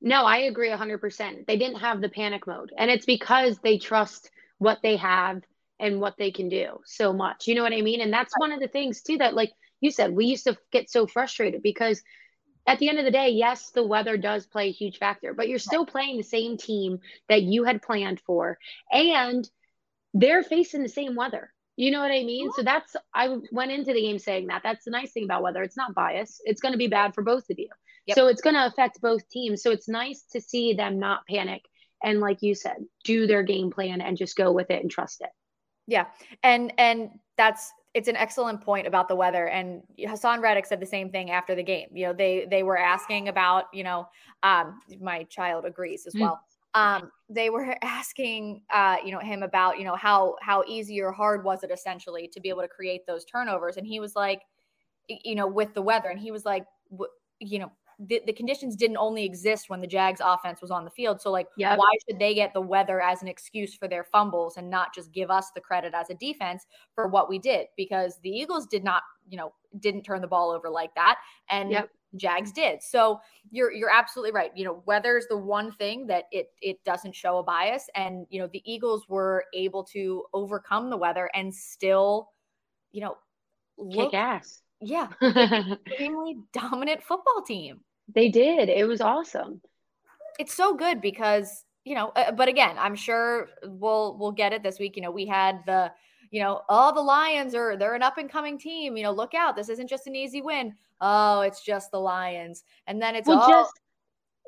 No, 0.00 0.24
I 0.24 0.38
agree 0.38 0.70
100%. 0.70 1.46
They 1.46 1.56
didn't 1.56 1.80
have 1.80 2.00
the 2.00 2.08
panic 2.08 2.46
mode. 2.46 2.72
And 2.76 2.90
it's 2.90 3.06
because 3.06 3.58
they 3.58 3.78
trust 3.78 4.30
what 4.58 4.78
they 4.82 4.96
have 4.96 5.42
and 5.78 6.00
what 6.00 6.16
they 6.18 6.30
can 6.30 6.48
do 6.48 6.80
so 6.84 7.12
much. 7.12 7.46
You 7.46 7.54
know 7.54 7.62
what 7.62 7.72
I 7.72 7.82
mean? 7.82 8.00
And 8.00 8.12
that's 8.12 8.34
one 8.38 8.52
of 8.52 8.60
the 8.60 8.68
things, 8.68 9.02
too, 9.02 9.18
that, 9.18 9.34
like 9.34 9.52
you 9.80 9.90
said, 9.90 10.14
we 10.14 10.26
used 10.26 10.44
to 10.44 10.56
get 10.72 10.90
so 10.90 11.06
frustrated 11.06 11.62
because 11.62 12.02
at 12.66 12.78
the 12.78 12.88
end 12.88 12.98
of 12.98 13.04
the 13.04 13.10
day, 13.10 13.28
yes, 13.28 13.70
the 13.74 13.86
weather 13.86 14.16
does 14.16 14.46
play 14.46 14.68
a 14.68 14.72
huge 14.72 14.98
factor, 14.98 15.34
but 15.34 15.48
you're 15.48 15.58
still 15.58 15.86
playing 15.86 16.16
the 16.16 16.22
same 16.24 16.56
team 16.56 16.98
that 17.28 17.42
you 17.42 17.64
had 17.64 17.82
planned 17.82 18.20
for. 18.26 18.58
And 18.90 19.48
they're 20.14 20.42
facing 20.42 20.82
the 20.82 20.88
same 20.88 21.14
weather. 21.14 21.52
You 21.76 21.90
know 21.90 22.00
what 22.00 22.10
I 22.10 22.24
mean? 22.24 22.50
So 22.56 22.62
that's, 22.62 22.96
I 23.14 23.36
went 23.52 23.70
into 23.70 23.92
the 23.92 24.00
game 24.00 24.18
saying 24.18 24.46
that. 24.46 24.62
That's 24.64 24.86
the 24.86 24.90
nice 24.90 25.12
thing 25.12 25.24
about 25.24 25.42
weather. 25.42 25.62
It's 25.62 25.76
not 25.76 25.94
bias, 25.94 26.40
it's 26.44 26.62
going 26.62 26.72
to 26.72 26.78
be 26.78 26.88
bad 26.88 27.14
for 27.14 27.22
both 27.22 27.50
of 27.50 27.58
you. 27.58 27.68
Yep. 28.06 28.14
So 28.14 28.28
it's 28.28 28.40
going 28.40 28.54
to 28.54 28.66
affect 28.66 29.00
both 29.02 29.28
teams. 29.28 29.62
So 29.62 29.70
it's 29.72 29.88
nice 29.88 30.24
to 30.32 30.40
see 30.40 30.72
them 30.72 30.98
not 30.98 31.26
panic 31.28 31.62
and, 32.02 32.20
like 32.20 32.40
you 32.40 32.54
said, 32.54 32.76
do 33.04 33.26
their 33.26 33.42
game 33.42 33.70
plan 33.70 34.00
and 34.00 34.16
just 34.16 34.36
go 34.36 34.52
with 34.52 34.70
it 34.70 34.80
and 34.80 34.90
trust 34.90 35.20
it. 35.20 35.30
Yeah. 35.86 36.06
And 36.42 36.72
and 36.78 37.10
that's 37.36 37.72
it's 37.94 38.08
an 38.08 38.16
excellent 38.16 38.60
point 38.60 38.86
about 38.86 39.08
the 39.08 39.16
weather. 39.16 39.48
And 39.48 39.82
Haason 39.98 40.42
Reddick 40.42 40.66
said 40.66 40.80
the 40.80 40.86
same 40.86 41.10
thing 41.10 41.30
after 41.30 41.54
the 41.54 41.62
game. 41.62 41.88
You 41.92 42.06
know, 42.06 42.12
they 42.12 42.46
they 42.50 42.62
were 42.62 42.76
asking 42.78 43.28
about, 43.28 43.64
you 43.72 43.84
know, 43.84 44.08
um, 44.42 44.80
my 45.00 45.24
child 45.24 45.64
agrees 45.64 46.06
as 46.06 46.14
Mm. 46.14 46.20
well. 46.20 46.40
Um, 46.74 47.10
they 47.30 47.48
were 47.50 47.76
asking 47.82 48.62
uh, 48.72 48.96
you 49.04 49.12
know, 49.12 49.18
him 49.20 49.42
about, 49.42 49.78
you 49.78 49.84
know, 49.84 49.96
how 49.96 50.36
how 50.42 50.62
easy 50.66 51.00
or 51.00 51.12
hard 51.12 51.44
was 51.44 51.62
it 51.64 51.70
essentially 51.70 52.28
to 52.28 52.40
be 52.40 52.48
able 52.50 52.62
to 52.62 52.68
create 52.68 53.06
those 53.06 53.24
turnovers. 53.24 53.76
And 53.76 53.86
he 53.86 54.00
was 54.00 54.14
like, 54.16 54.42
you 55.08 55.34
know, 55.34 55.46
with 55.46 55.72
the 55.74 55.82
weather, 55.82 56.08
and 56.08 56.18
he 56.20 56.30
was 56.30 56.44
like, 56.44 56.66
you 57.40 57.58
know, 57.58 57.72
the, 57.98 58.20
the 58.26 58.32
conditions 58.32 58.76
didn't 58.76 58.98
only 58.98 59.24
exist 59.24 59.70
when 59.70 59.80
the 59.80 59.86
Jags 59.86 60.20
offense 60.22 60.60
was 60.60 60.70
on 60.70 60.84
the 60.84 60.90
field. 60.90 61.20
So 61.20 61.30
like 61.30 61.48
Yep. 61.56 61.78
why 61.78 61.90
should 62.06 62.18
they 62.18 62.34
get 62.34 62.52
the 62.52 62.60
weather 62.60 63.00
as 63.00 63.22
an 63.22 63.28
excuse 63.28 63.74
for 63.74 63.88
their 63.88 64.04
fumbles 64.04 64.56
and 64.58 64.68
not 64.68 64.94
just 64.94 65.12
give 65.12 65.30
us 65.30 65.50
the 65.54 65.60
credit 65.60 65.94
as 65.94 66.10
a 66.10 66.14
defense 66.14 66.66
for 66.94 67.08
what 67.08 67.28
we 67.28 67.38
did? 67.38 67.68
Because 67.76 68.18
the 68.22 68.30
Eagles 68.30 68.66
did 68.66 68.84
not, 68.84 69.02
you 69.28 69.38
know, 69.38 69.52
didn't 69.80 70.02
turn 70.02 70.20
the 70.20 70.26
ball 70.26 70.50
over 70.50 70.68
like 70.68 70.94
that. 70.94 71.18
And 71.48 71.70
Yep. 71.70 71.90
Jags 72.16 72.52
did. 72.52 72.82
So 72.82 73.20
you're 73.50 73.72
you're 73.72 73.90
absolutely 73.90 74.32
right. 74.32 74.50
You 74.54 74.64
know, 74.64 74.82
weather 74.86 75.16
is 75.18 75.26
the 75.28 75.36
one 75.36 75.72
thing 75.72 76.06
that 76.06 76.24
it 76.32 76.48
it 76.62 76.82
doesn't 76.84 77.14
show 77.14 77.38
a 77.38 77.42
bias. 77.42 77.88
And 77.94 78.26
you 78.30 78.40
know, 78.40 78.48
the 78.52 78.62
Eagles 78.70 79.08
were 79.08 79.44
able 79.54 79.84
to 79.84 80.24
overcome 80.32 80.90
the 80.90 80.96
weather 80.96 81.30
and 81.34 81.54
still, 81.54 82.30
you 82.92 83.00
know, 83.00 83.16
look 83.78 84.12
Kick 84.12 84.20
ass. 84.20 84.62
Yeah, 84.80 85.08
extremely 85.22 86.36
dominant 86.52 87.02
football 87.02 87.42
team. 87.46 87.80
They 88.14 88.28
did. 88.28 88.68
It 88.68 88.86
was 88.86 89.00
awesome. 89.00 89.60
It's 90.38 90.54
so 90.54 90.74
good 90.74 91.00
because 91.00 91.64
you 91.84 91.94
know, 91.94 92.08
uh, 92.16 92.32
but 92.32 92.48
again, 92.48 92.76
I'm 92.78 92.96
sure 92.96 93.48
we'll 93.64 94.16
we'll 94.18 94.32
get 94.32 94.52
it 94.52 94.62
this 94.62 94.78
week. 94.78 94.96
You 94.96 95.02
know, 95.02 95.10
we 95.10 95.26
had 95.26 95.60
the 95.66 95.92
you 96.30 96.42
know, 96.42 96.62
oh, 96.68 96.92
the 96.94 97.00
Lions 97.00 97.54
are 97.54 97.76
they're 97.76 97.94
an 97.94 98.02
up 98.02 98.18
and 98.18 98.30
coming 98.30 98.58
team. 98.58 98.96
You 98.96 99.04
know, 99.04 99.12
look 99.12 99.34
out. 99.34 99.56
This 99.56 99.68
isn't 99.68 99.88
just 99.88 100.06
an 100.06 100.16
easy 100.16 100.42
win. 100.42 100.74
Oh, 101.00 101.40
it's 101.40 101.62
just 101.62 101.90
the 101.90 102.00
Lions. 102.00 102.64
And 102.86 103.00
then 103.00 103.14
it's 103.14 103.28
well, 103.28 103.38
all 103.38 103.48
just 103.48 103.72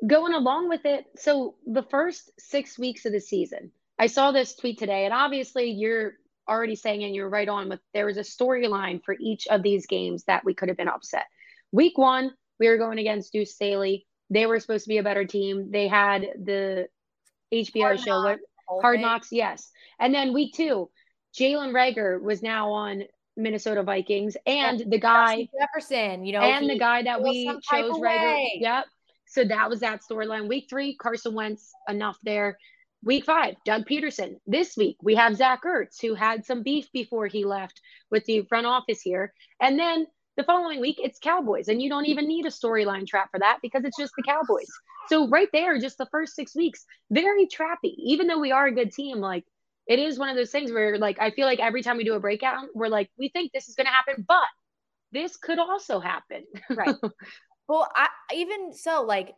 going 0.07 0.33
along 0.33 0.69
with 0.69 0.85
it. 0.85 1.05
So 1.15 1.55
the 1.65 1.83
first 1.83 2.31
six 2.37 2.77
weeks 2.77 3.05
of 3.05 3.13
the 3.13 3.21
season, 3.21 3.71
I 3.97 4.07
saw 4.07 4.31
this 4.31 4.55
tweet 4.55 4.77
today, 4.77 5.05
and 5.05 5.13
obviously 5.13 5.71
you're 5.71 6.13
already 6.49 6.75
saying 6.75 7.03
and 7.03 7.15
you're 7.15 7.29
right 7.29 7.47
on 7.47 7.69
with 7.69 7.79
there 7.93 8.07
was 8.07 8.17
a 8.17 8.21
storyline 8.21 9.03
for 9.03 9.15
each 9.19 9.47
of 9.47 9.61
these 9.61 9.85
games 9.85 10.23
that 10.25 10.43
we 10.43 10.53
could 10.53 10.67
have 10.67 10.77
been 10.77 10.89
upset. 10.89 11.25
Week 11.71 11.97
one, 11.97 12.31
we 12.59 12.67
were 12.67 12.77
going 12.77 12.99
against 12.99 13.33
Deuce 13.33 13.53
Staley. 13.53 14.05
They 14.29 14.45
were 14.45 14.59
supposed 14.59 14.85
to 14.85 14.89
be 14.89 14.97
a 14.97 15.03
better 15.03 15.25
team. 15.25 15.71
They 15.71 15.87
had 15.87 16.21
the 16.43 16.87
HBO 17.53 17.81
Hard 17.81 17.99
show, 17.99 18.21
Knocks, 18.21 18.41
Hard 18.81 18.99
Knocks, 18.99 19.27
yes. 19.31 19.71
And 19.99 20.13
then 20.13 20.33
week 20.33 20.53
two, 20.53 20.89
Jalen 21.37 21.71
Reagor 21.71 22.21
was 22.21 22.43
now 22.43 22.71
on 22.71 23.03
Minnesota 23.35 23.83
Vikings, 23.83 24.35
and 24.45 24.83
the 24.91 24.99
guy 24.99 25.47
Jefferson, 25.59 26.25
you 26.25 26.33
know, 26.33 26.41
and 26.41 26.69
the 26.69 26.77
guy 26.77 27.03
that 27.03 27.23
we 27.23 27.45
chose 27.71 27.93
Reagor. 27.93 28.45
Yep. 28.55 28.85
So 29.27 29.43
that 29.45 29.69
was 29.69 29.79
that 29.81 30.01
storyline. 30.09 30.49
Week 30.49 30.67
three, 30.69 30.95
Carson 30.95 31.33
Wentz, 31.33 31.71
enough 31.87 32.17
there. 32.23 32.57
Week 33.03 33.23
five, 33.23 33.55
Doug 33.63 33.85
Pederson. 33.87 34.35
This 34.45 34.75
week, 34.75 34.97
we 35.01 35.15
have 35.15 35.37
Zach 35.37 35.63
Ertz, 35.63 36.01
who 36.01 36.15
had 36.15 36.45
some 36.45 36.63
beef 36.63 36.91
before 36.91 37.27
he 37.27 37.45
left 37.45 37.79
with 38.11 38.25
the 38.25 38.41
front 38.49 38.65
office 38.65 39.01
here. 39.01 39.33
And 39.61 39.79
then 39.79 40.07
the 40.39 40.45
following 40.45 40.79
week, 40.79 40.99
it's 41.03 41.19
Cowboys. 41.19 41.67
And 41.67 41.81
you 41.81 41.89
don't 41.89 42.05
even 42.05 42.25
need 42.25 42.45
a 42.45 42.49
storyline 42.49 43.05
trap 43.05 43.29
for 43.29 43.39
that 43.39 43.59
because 43.61 43.83
it's 43.83 43.97
just 43.97 44.13
the 44.15 44.23
Cowboys. 44.23 44.69
So, 45.09 45.27
right 45.27 45.49
there, 45.51 45.77
just 45.77 45.97
the 45.97 46.07
first 46.11 46.33
six 46.33 46.55
weeks, 46.55 46.85
very 47.11 47.45
trappy. 47.45 47.93
Even 47.97 48.27
though 48.27 48.39
we 48.39 48.53
are 48.53 48.67
a 48.67 48.71
good 48.71 48.93
team, 48.93 49.17
like 49.17 49.43
it 49.85 49.99
is 49.99 50.17
one 50.17 50.29
of 50.29 50.37
those 50.37 50.49
things 50.49 50.71
where 50.71 50.97
like 50.97 51.19
I 51.19 51.31
feel 51.31 51.45
like 51.45 51.59
every 51.59 51.83
time 51.83 51.97
we 51.97 52.05
do 52.05 52.13
a 52.13 52.21
breakout, 52.21 52.67
we're 52.73 52.87
like, 52.87 53.09
we 53.17 53.27
think 53.27 53.51
this 53.51 53.67
is 53.67 53.75
gonna 53.75 53.89
happen, 53.89 54.25
but 54.27 54.47
this 55.11 55.35
could 55.35 55.59
also 55.59 55.99
happen. 55.99 56.45
right. 56.71 56.95
Well, 57.67 57.87
I 57.95 58.07
even 58.33 58.73
so, 58.73 59.03
like, 59.03 59.35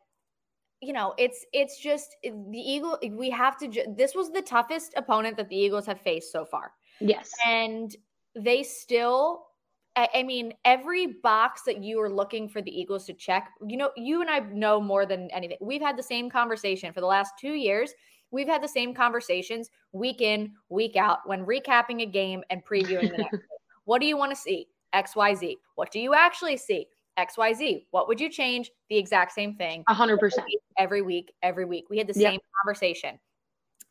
you 0.81 0.93
know, 0.93 1.13
it's 1.17 1.45
it's 1.51 1.77
just 1.77 2.15
the 2.23 2.57
Eagle. 2.57 2.97
We 3.11 3.29
have 3.31 3.57
to. 3.57 3.67
Ju- 3.67 3.93
this 3.97 4.15
was 4.15 4.31
the 4.31 4.41
toughest 4.41 4.93
opponent 4.95 5.35
that 5.35 5.49
the 5.49 5.57
Eagles 5.57 5.85
have 5.85 5.99
faced 5.99 6.31
so 6.31 6.45
far. 6.45 6.71
Yes, 7.01 7.29
and 7.45 7.93
they 8.35 8.63
still. 8.63 9.47
I, 9.95 10.23
mean, 10.23 10.53
every 10.63 11.07
box 11.07 11.63
that 11.63 11.83
you 11.83 11.99
are 12.01 12.09
looking 12.09 12.47
for 12.47 12.61
the 12.61 12.71
Eagles 12.71 13.05
to 13.07 13.13
check, 13.13 13.49
you 13.67 13.75
know, 13.75 13.91
you 13.97 14.21
and 14.21 14.29
I 14.29 14.39
know 14.39 14.79
more 14.79 15.05
than 15.05 15.29
anything. 15.31 15.57
We've 15.59 15.81
had 15.81 15.97
the 15.97 16.03
same 16.03 16.29
conversation 16.29 16.93
for 16.93 17.01
the 17.01 17.07
last 17.07 17.33
two 17.39 17.53
years 17.53 17.93
We've 18.31 18.47
had 18.47 18.63
the 18.63 18.67
same 18.67 18.93
conversations 18.93 19.69
week 19.91 20.21
in, 20.21 20.53
week 20.69 20.95
out 20.95 21.19
when 21.25 21.45
recapping 21.45 22.01
a 22.01 22.05
game 22.05 22.43
and 22.49 22.65
previewing 22.65 23.11
the 23.11 23.17
next 23.17 23.31
game. 23.37 23.41
What 23.85 23.99
do 23.99 24.07
you 24.07 24.17
want 24.17 24.31
to 24.31 24.35
see? 24.35 24.67
XYZ. 24.95 25.57
What 25.75 25.91
do 25.91 25.99
you 25.99 26.13
actually 26.13 26.57
see? 26.57 26.87
XYZ. 27.19 27.85
What 27.91 28.07
would 28.07 28.21
you 28.21 28.29
change? 28.29 28.71
The 28.89 28.97
exact 28.97 29.33
same 29.33 29.55
thing. 29.55 29.83
100%. 29.89 30.31
Every 30.77 31.01
week, 31.01 31.33
every 31.43 31.65
week. 31.65 31.85
We 31.89 31.97
had 31.97 32.07
the 32.07 32.13
same 32.13 32.39
conversation. 32.63 33.19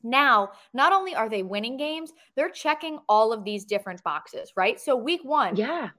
Now, 0.02 0.50
not 0.72 0.92
only 0.92 1.14
are 1.14 1.28
they 1.28 1.42
winning 1.42 1.76
games, 1.76 2.12
they're 2.34 2.50
checking 2.50 2.98
all 3.08 3.32
of 3.32 3.44
these 3.44 3.64
different 3.64 4.02
boxes, 4.02 4.52
right? 4.56 4.80
So 4.80 4.96
week 4.96 5.20
1, 5.24 5.56
yeah. 5.56 5.90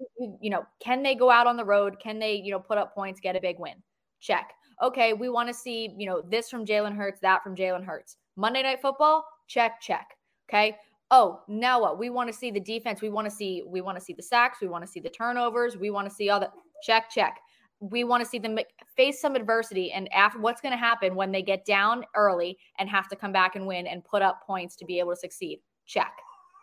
You, 0.41 0.49
know, 0.49 0.63
can 0.79 1.03
they 1.03 1.15
go 1.15 1.29
out 1.29 1.47
on 1.47 1.57
the 1.57 1.65
road? 1.65 1.99
Can 1.99 2.19
they, 2.19 2.35
you 2.35 2.51
know, 2.51 2.59
put 2.59 2.77
up 2.77 2.95
points, 2.95 3.19
get 3.19 3.35
a 3.35 3.41
big 3.41 3.59
win? 3.59 3.75
Check. 4.19 4.53
Okay, 4.81 5.13
we 5.13 5.29
want 5.29 5.47
to 5.47 5.53
see, 5.53 5.93
you 5.97 6.07
know, 6.07 6.21
this 6.21 6.49
from 6.49 6.65
Jalen 6.65 6.95
Hurts, 6.95 7.19
that 7.21 7.43
from 7.43 7.55
Jalen 7.55 7.83
Hurts. 7.83 8.17
Monday 8.35 8.63
Night 8.63 8.81
Football, 8.81 9.25
check, 9.47 9.79
check. 9.79 10.15
Okay. 10.49 10.75
Oh, 11.11 11.41
now 11.47 11.81
what? 11.81 11.99
We 11.99 12.09
want 12.09 12.31
to 12.31 12.33
see 12.33 12.51
the 12.51 12.59
defense. 12.59 13.01
We 13.01 13.09
want 13.09 13.29
to 13.29 13.35
see, 13.35 13.63
we 13.67 13.81
want 13.81 13.97
to 13.97 14.03
see 14.03 14.13
the 14.13 14.23
sacks. 14.23 14.59
We 14.61 14.67
want 14.67 14.85
to 14.85 14.89
see 14.89 15.01
the 15.01 15.09
turnovers. 15.09 15.77
We 15.77 15.91
want 15.91 16.09
to 16.09 16.13
see 16.13 16.29
all 16.29 16.39
that. 16.39 16.53
Check, 16.83 17.09
check. 17.09 17.37
We 17.81 18.03
want 18.03 18.23
to 18.23 18.29
see 18.29 18.39
them 18.39 18.57
face 18.95 19.19
some 19.19 19.35
adversity 19.35 19.91
and 19.91 20.11
after 20.13 20.39
what's 20.39 20.61
going 20.61 20.71
to 20.71 20.77
happen 20.77 21.15
when 21.15 21.31
they 21.31 21.41
get 21.41 21.65
down 21.65 22.05
early 22.15 22.57
and 22.79 22.87
have 22.87 23.09
to 23.09 23.15
come 23.15 23.31
back 23.33 23.55
and 23.55 23.67
win 23.67 23.87
and 23.87 24.05
put 24.05 24.21
up 24.21 24.43
points 24.45 24.75
to 24.77 24.85
be 24.85 24.99
able 24.99 25.11
to 25.11 25.17
succeed. 25.17 25.59
Check. 25.85 26.13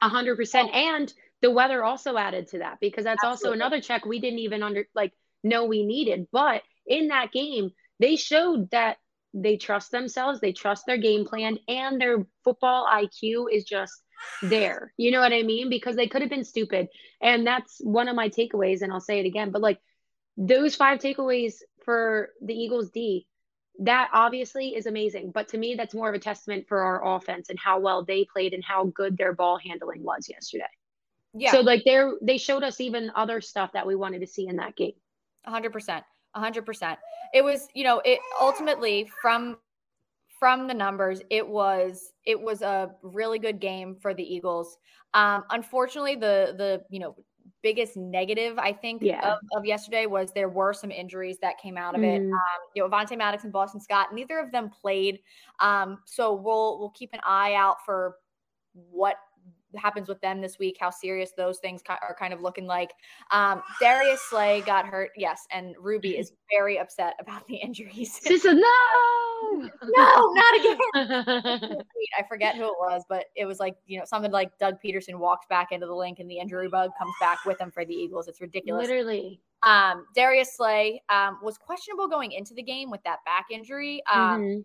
A 0.01 0.09
hundred 0.09 0.37
percent. 0.37 0.73
And 0.73 1.13
the 1.43 1.51
weather 1.51 1.85
also 1.85 2.17
added 2.17 2.49
to 2.49 2.59
that 2.59 2.79
because 2.81 3.05
that's 3.05 3.23
Absolutely. 3.25 3.49
also 3.49 3.53
another 3.53 3.81
check 3.81 4.07
we 4.07 4.21
didn't 4.21 4.39
even 4.39 4.63
under 4.63 4.87
like 4.95 5.13
know 5.43 5.65
we 5.67 5.85
needed. 5.85 6.29
But 6.33 6.63
in 6.87 7.09
that 7.09 7.33
game, 7.33 7.71
they 8.01 8.17
showed 8.17 8.71
that 8.71 8.99
they 9.35 9.57
trust 9.57 9.91
themselves, 9.91 10.41
they 10.41 10.53
trust 10.53 10.85
their 10.87 10.97
game 10.97 11.25
plan, 11.25 11.59
and 11.69 12.01
their 12.01 12.27
football 12.45 12.87
IQ 12.87 13.47
is 13.53 13.65
just 13.65 13.93
there. 14.43 14.93
You 14.97 15.11
know 15.11 15.21
what 15.21 15.33
I 15.33 15.43
mean? 15.43 15.69
Because 15.69 15.97
they 15.97 16.09
could 16.09 16.23
have 16.23 16.31
been 16.31 16.45
stupid. 16.45 16.89
And 17.21 17.47
that's 17.47 17.79
one 17.81 18.09
of 18.09 18.17
my 18.17 18.29
takeaways. 18.29 18.83
And 18.83 18.93
I'll 18.93 19.01
say 19.01 19.21
it 19.21 19.27
again, 19.27 19.51
but 19.51 19.63
like 19.63 19.79
those 20.39 20.77
five 20.77 21.01
takeaways 21.01 21.57
for 21.85 22.31
the 22.41 22.55
Eagles 22.55 22.91
D, 22.91 23.27
that 23.81 24.09
obviously 24.13 24.77
is 24.77 24.87
amazing. 24.87 25.33
But 25.33 25.49
to 25.49 25.59
me, 25.59 25.75
that's 25.75 25.95
more 25.95 26.09
of 26.09 26.15
a 26.15 26.19
testament 26.19 26.67
for 26.69 26.81
our 26.81 27.17
offense 27.17 27.51
and 27.51 27.59
how 27.59 27.81
well 27.81 28.05
they 28.05 28.25
played 28.25 28.55
and 28.55 28.65
how 28.65 28.85
good 28.85 29.19
their 29.19 29.35
ball 29.35 29.59
handling 29.59 30.03
was 30.03 30.29
yesterday. 30.29 30.65
Yeah. 31.35 31.51
So 31.53 31.61
like 31.61 31.83
they're 31.85 32.15
they 32.23 32.39
showed 32.39 32.63
us 32.63 32.81
even 32.81 33.11
other 33.15 33.41
stuff 33.41 33.73
that 33.73 33.87
we 33.87 33.97
wanted 33.97 34.21
to 34.21 34.27
see 34.27 34.47
in 34.49 34.57
that 34.57 34.77
game. 34.77 34.95
100%. 35.47 36.03
100%. 36.37 36.97
It 37.35 37.43
was, 37.43 37.69
you 37.75 37.85
know, 37.85 38.01
it 38.05 38.21
ultimately 38.41 39.11
from 39.21 39.59
from 40.39 40.69
the 40.69 40.75
numbers, 40.75 41.21
it 41.31 41.47
was 41.47 42.13
it 42.25 42.41
was 42.41 42.63
a 42.63 42.91
really 43.03 43.39
good 43.39 43.61
game 43.61 43.97
for 44.01 44.15
the 44.15 44.23
Eagles. 44.23 44.77
Um, 45.15 45.45
unfortunately, 45.51 46.15
the 46.15 46.55
the 46.57 46.83
you 46.91 47.01
know 47.01 47.17
biggest 47.63 47.97
negative 47.97 48.59
I 48.59 48.73
think 48.73 49.03
yeah. 49.03 49.33
of, 49.33 49.39
of, 49.57 49.65
yesterday 49.65 50.07
was 50.07 50.31
there 50.33 50.49
were 50.49 50.73
some 50.73 50.91
injuries 50.91 51.39
that 51.43 51.59
came 51.59 51.77
out 51.77 51.95
of 51.95 52.01
mm. 52.01 52.17
it. 52.17 52.21
Um, 52.21 52.39
you 52.75 52.83
know, 52.83 52.89
Avonte 52.89 53.17
Maddox 53.19 53.45
and 53.45 53.53
Boston 53.53 53.81
Scott, 53.81 54.15
neither 54.15 54.39
of 54.39 54.53
them 54.53 54.71
played. 54.71 55.21
Um, 55.61 55.99
so 56.07 56.33
we'll 56.33 56.79
we'll 56.79 56.91
keep 56.91 57.11
an 57.13 57.21
eye 57.25 57.55
out 57.55 57.85
for 57.85 58.17
what 58.73 59.17
happens 59.77 60.09
with 60.09 60.21
them 60.21 60.41
this 60.41 60.59
week, 60.59 60.77
how 60.81 60.91
serious 60.91 61.33
those 61.37 61.59
things 61.59 61.83
are 61.89 62.17
kind 62.19 62.33
of 62.33 62.41
looking 62.41 62.67
like. 62.67 62.93
Um, 63.31 63.63
Darius 63.81 64.21
Slay 64.29 64.63
got 64.63 64.87
hurt, 64.87 65.11
yes, 65.17 65.47
and 65.51 65.75
Ruby 65.81 66.17
is 66.17 66.33
very 66.51 66.79
upset 66.79 67.15
about 67.21 67.47
the 67.47 67.57
injuries. 67.57 68.21
She 68.27 68.39
said, 68.39 68.57
"No, 68.57 69.69
no, 69.83 70.33
not 70.33 70.55
again." 70.59 70.79
I 72.19 72.23
forget 72.29 72.57
who 72.57 72.65
it 72.65 72.77
was, 72.79 73.05
but 73.09 73.27
it 73.37 73.45
was 73.45 73.61
like 73.61 73.77
you 73.87 73.99
know 73.99 74.05
something 74.05 74.33
like 74.33 74.57
Doug 74.59 74.77
Pederson 74.85 75.19
walks 75.19 75.47
back 75.49 75.73
into 75.73 75.87
the 75.87 75.95
Linc, 75.95 76.19
and 76.19 76.31
the 76.31 76.39
injury 76.39 76.69
bug 76.69 76.91
comes 76.99 77.15
back 77.21 77.45
with 77.45 77.61
him 77.61 77.71
for 77.71 77.85
the 77.85 77.95
Eagles. 77.95 78.29
It's 78.29 78.41
ridiculous. 78.41 78.89
Literally. 78.89 79.41
Um, 79.65 80.07
Darius 80.15 80.57
Slay 80.57 81.03
um, 81.09 81.39
was 81.43 81.59
questionable 81.59 82.07
going 82.07 82.31
into 82.31 82.55
the 82.55 82.63
game 82.63 82.93
with 82.93 83.03
that 83.03 83.19
back 83.25 83.47
injury. 83.51 84.03
Um, 84.11 84.41
mm-hmm 84.41 84.61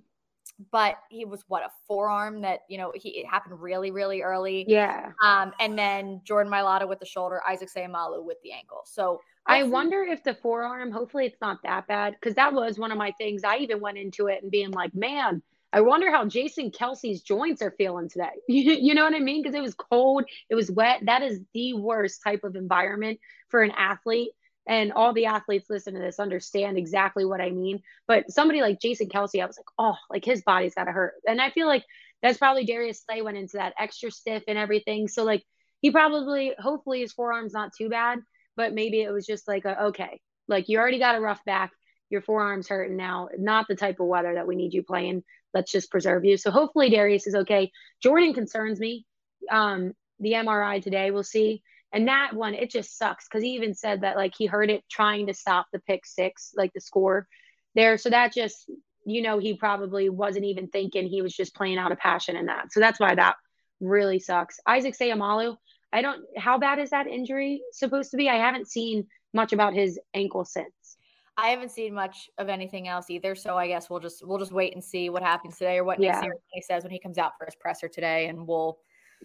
but 0.71 0.95
he 1.09 1.25
was 1.25 1.43
what 1.47 1.63
a 1.63 1.69
forearm 1.87 2.41
that 2.41 2.61
you 2.69 2.77
know 2.77 2.91
he 2.95 3.09
it 3.09 3.25
happened 3.25 3.59
really 3.59 3.91
really 3.91 4.21
early. 4.21 4.65
Yeah. 4.67 5.11
Um, 5.23 5.51
and 5.59 5.77
then 5.77 6.21
Jordan 6.23 6.51
Mailata 6.51 6.87
with 6.87 6.99
the 6.99 7.05
shoulder, 7.05 7.41
Isaac 7.47 7.69
Seumalo 7.75 8.23
with 8.23 8.37
the 8.43 8.51
ankle. 8.51 8.81
So 8.85 9.19
I 9.45 9.63
wonder 9.63 10.03
if 10.03 10.23
the 10.23 10.35
forearm. 10.35 10.91
Hopefully, 10.91 11.25
it's 11.25 11.41
not 11.41 11.57
that 11.63 11.87
bad 11.87 12.15
because 12.19 12.35
that 12.35 12.53
was 12.53 12.79
one 12.79 12.91
of 12.91 12.97
my 12.97 13.11
things. 13.17 13.43
I 13.43 13.57
even 13.57 13.81
went 13.81 13.97
into 13.97 14.27
it 14.27 14.43
and 14.43 14.51
being 14.51 14.71
like, 14.71 14.93
man. 14.93 15.41
I 15.75 15.81
wonder 15.81 16.11
how 16.11 16.27
Jason 16.27 16.69
Kelce's 16.69 17.23
joints 17.23 17.63
are 17.63 17.73
feeling 17.79 18.07
today. 18.07 18.29
you 18.47 18.93
know 18.93 19.03
what 19.05 19.15
I 19.15 19.19
mean? 19.19 19.41
Because 19.41 19.55
it 19.55 19.61
was 19.61 19.73
cold, 19.73 20.23
it 20.47 20.53
was 20.53 20.69
wet. 20.69 20.99
That 21.07 21.23
is 21.23 21.39
the 21.55 21.73
worst 21.73 22.21
type 22.23 22.43
of 22.43 22.55
environment 22.55 23.19
for 23.49 23.63
an 23.63 23.71
athlete 23.71 24.33
and 24.67 24.93
all 24.93 25.13
the 25.13 25.25
athletes 25.25 25.69
listen 25.69 25.93
to 25.93 25.99
this 25.99 26.19
understand 26.19 26.77
exactly 26.77 27.25
what 27.25 27.41
I 27.41 27.49
mean. 27.49 27.81
But 28.07 28.31
somebody 28.31 28.61
like 28.61 28.79
Jason 28.79 29.09
Kelce, 29.09 29.41
I 29.41 29.45
was 29.45 29.57
like, 29.57 29.65
oh, 29.77 29.95
like 30.09 30.23
his 30.23 30.41
body's 30.41 30.75
got 30.75 30.85
to 30.85 30.91
hurt. 30.91 31.15
And 31.27 31.41
I 31.41 31.49
feel 31.49 31.67
like 31.67 31.83
that's 32.21 32.37
probably 32.37 32.65
Darius 32.65 33.03
Slay 33.03 33.21
went 33.21 33.37
into 33.37 33.57
that 33.57 33.73
extra 33.77 34.09
stiff 34.09 34.43
and 34.47 34.57
everything. 34.57 35.07
So 35.07 35.23
like 35.23 35.43
he 35.81 35.91
probably, 35.91 36.53
hopefully 36.57 37.01
his 37.01 37.11
forearm's 37.11 37.53
not 37.53 37.71
too 37.77 37.89
bad, 37.89 38.19
but 38.55 38.73
maybe 38.73 39.01
it 39.01 39.11
was 39.11 39.25
just 39.25 39.47
like, 39.47 39.65
a, 39.65 39.85
okay, 39.85 40.21
like 40.47 40.69
you 40.69 40.79
already 40.79 40.99
got 40.99 41.15
a 41.15 41.21
rough 41.21 41.43
back. 41.45 41.71
Your 42.09 42.21
forearm's 42.21 42.69
hurting 42.69 42.95
now. 42.95 43.29
Not 43.37 43.67
the 43.67 43.75
type 43.75 43.99
of 43.99 44.07
weather 44.07 44.35
that 44.35 44.47
we 44.47 44.55
need 44.55 44.73
you 44.73 44.83
playing. 44.83 45.23
Let's 45.53 45.71
just 45.71 45.91
preserve 45.91 46.23
you. 46.23 46.37
So 46.37 46.51
hopefully 46.51 46.89
Darius 46.89 47.27
is 47.27 47.35
okay. 47.35 47.71
Jordan 48.01 48.33
concerns 48.33 48.79
me. 48.79 49.05
Um, 49.51 49.93
the 50.19 50.33
MRI 50.33 50.81
today, 50.81 51.11
we'll 51.11 51.23
see. 51.23 51.63
And 51.93 52.07
that 52.07 52.33
one, 52.33 52.55
it 52.55 52.71
just 52.71 52.97
sucks 52.97 53.27
because 53.27 53.43
he 53.43 53.51
even 53.51 53.75
said 53.75 54.01
that 54.01 54.17
like 54.17 54.33
he 54.35 54.47
heard 54.47 54.71
it 54.71 54.83
trying 54.89 55.27
to 55.27 55.33
stop 55.33 55.67
the 55.71 55.79
pick 55.79 56.05
six, 56.05 56.51
like 56.57 56.73
the 56.73 56.81
score 56.81 57.27
there. 57.75 57.97
So 57.97 58.09
that 58.09 58.33
just, 58.33 58.69
you 59.05 59.21
know, 59.21 59.37
he 59.37 59.53
probably 59.53 60.09
wasn't 60.09 60.45
even 60.45 60.67
thinking 60.67 61.07
he 61.07 61.21
was 61.21 61.35
just 61.35 61.55
playing 61.55 61.77
out 61.77 61.91
of 61.91 61.99
passion 61.99 62.35
in 62.35 62.47
that. 62.47 62.73
So 62.73 62.79
that's 62.79 62.99
why 62.99 63.13
that 63.13 63.35
really 63.79 64.19
sucks. 64.19 64.59
Isaac 64.67 64.95
Seumalo, 64.99 65.57
I 65.91 66.01
don't, 66.01 66.23
how 66.35 66.57
bad 66.57 66.79
is 66.79 66.89
that 66.89 67.05
injury 67.05 67.61
supposed 67.71 68.11
to 68.11 68.17
be? 68.17 68.27
I 68.27 68.37
haven't 68.37 68.67
seen 68.67 69.05
much 69.33 69.53
about 69.53 69.73
his 69.73 69.99
ankle 70.15 70.45
since. 70.45 70.97
I 71.37 71.49
haven't 71.49 71.71
seen 71.71 71.93
much 71.93 72.29
of 72.37 72.49
anything 72.49 72.87
else 72.87 73.09
either, 73.09 73.35
so 73.35 73.57
I 73.57 73.67
guess 73.67 73.89
we'll 73.89 73.99
just 73.99 74.25
we'll 74.25 74.37
just 74.37 74.51
wait 74.51 74.73
and 74.73 74.83
see 74.83 75.09
what 75.09 75.23
happens 75.23 75.57
today 75.57 75.79
or 75.79 75.83
what 75.83 75.99
yeah. 75.99 76.19
Nick 76.21 76.29
Sirianni 76.29 76.63
says 76.63 76.83
when 76.83 76.91
he 76.91 76.99
comes 76.99 77.17
out 77.17 77.31
for 77.39 77.45
his 77.45 77.55
presser 77.55 77.87
today, 77.87 78.27
and 78.27 78.47
we'll. 78.47 78.77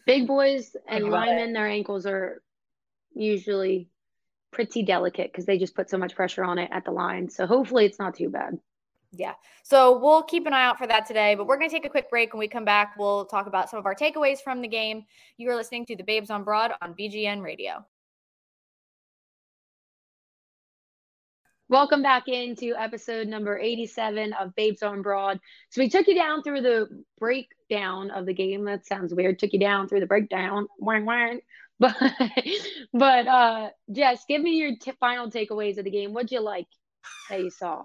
Big 0.07 0.27
boys 0.27 0.75
and 0.89 1.11
linemen, 1.11 1.53
their 1.53 1.67
ankles 1.67 2.07
are 2.07 2.41
usually 3.19 3.89
pretty 4.51 4.83
delicate 4.83 5.31
because 5.31 5.47
they 5.47 5.59
just 5.59 5.75
put 5.75 5.91
so 5.91 5.99
much 5.99 6.15
pressure 6.15 6.45
on 6.45 6.59
it 6.59 6.71
at 6.73 6.85
the 6.85 6.91
line. 6.91 7.29
So 7.29 7.47
hopefully 7.47 7.85
it's 7.85 7.99
not 7.99 8.15
too 8.15 8.31
bad. 8.31 8.59
Yeah. 9.13 9.35
So 9.63 9.99
we'll 9.99 10.23
keep 10.23 10.47
an 10.47 10.53
eye 10.53 10.65
out 10.65 10.79
for 10.79 10.87
that 10.87 11.07
today, 11.07 11.35
but 11.35 11.47
we're 11.47 11.59
going 11.59 11.71
to 11.71 11.75
take 11.75 11.87
a 11.87 11.91
quick 11.91 12.11
break. 12.11 12.33
When 12.33 12.41
we 12.41 12.49
come 12.49 12.65
back, 12.65 12.95
we'll 12.99 13.25
talk 13.27 13.47
about 13.47 13.71
some 13.71 13.79
of 13.79 13.87
our 13.87 13.95
takeaways 13.95 14.39
from 14.41 14.61
the 14.61 14.69
game. 14.69 15.05
You 15.39 15.51
are 15.51 15.57
listening 15.57 15.87
to 15.87 15.97
the 15.97 16.03
Babes 16.03 16.31
on 16.31 16.45
Broad 16.45 16.73
on 16.83 16.95
BGN 16.95 17.43
Radio. 17.43 17.85
Welcome 21.71 22.03
back 22.03 22.29
into 22.29 22.75
episode 22.79 23.29
number 23.29 23.59
87 23.59 24.33
of 24.33 24.55
Babes 24.55 24.83
on 24.83 25.03
Broad. 25.03 25.39
So 25.69 25.83
we 25.83 25.91
took 25.91 26.07
you 26.07 26.15
down 26.15 26.43
through 26.43 26.63
the 26.63 27.05
breakdown 27.19 28.11
of 28.11 28.25
the 28.25 28.33
game. 28.33 28.65
That 28.65 28.87
sounds 28.87 29.13
weird. 29.13 29.39
Took 29.39 29.53
you 29.53 29.61
down 29.61 29.87
through 29.87 30.01
the 30.01 30.07
breakdown. 30.07 30.67
Wang 30.79 31.05
wang. 31.05 31.41
But 31.81 31.95
but 32.93 33.27
uh 33.29 33.71
Jess, 33.93 34.25
give 34.29 34.43
me 34.43 34.57
your 34.57 34.73
t- 34.81 34.93
final 34.99 35.31
takeaways 35.31 35.79
of 35.79 35.85
the 35.85 35.91
game. 35.91 36.13
What'd 36.13 36.33
you 36.33 36.41
like 36.41 36.67
that 37.31 37.41
you 37.41 37.51
saw? 37.51 37.85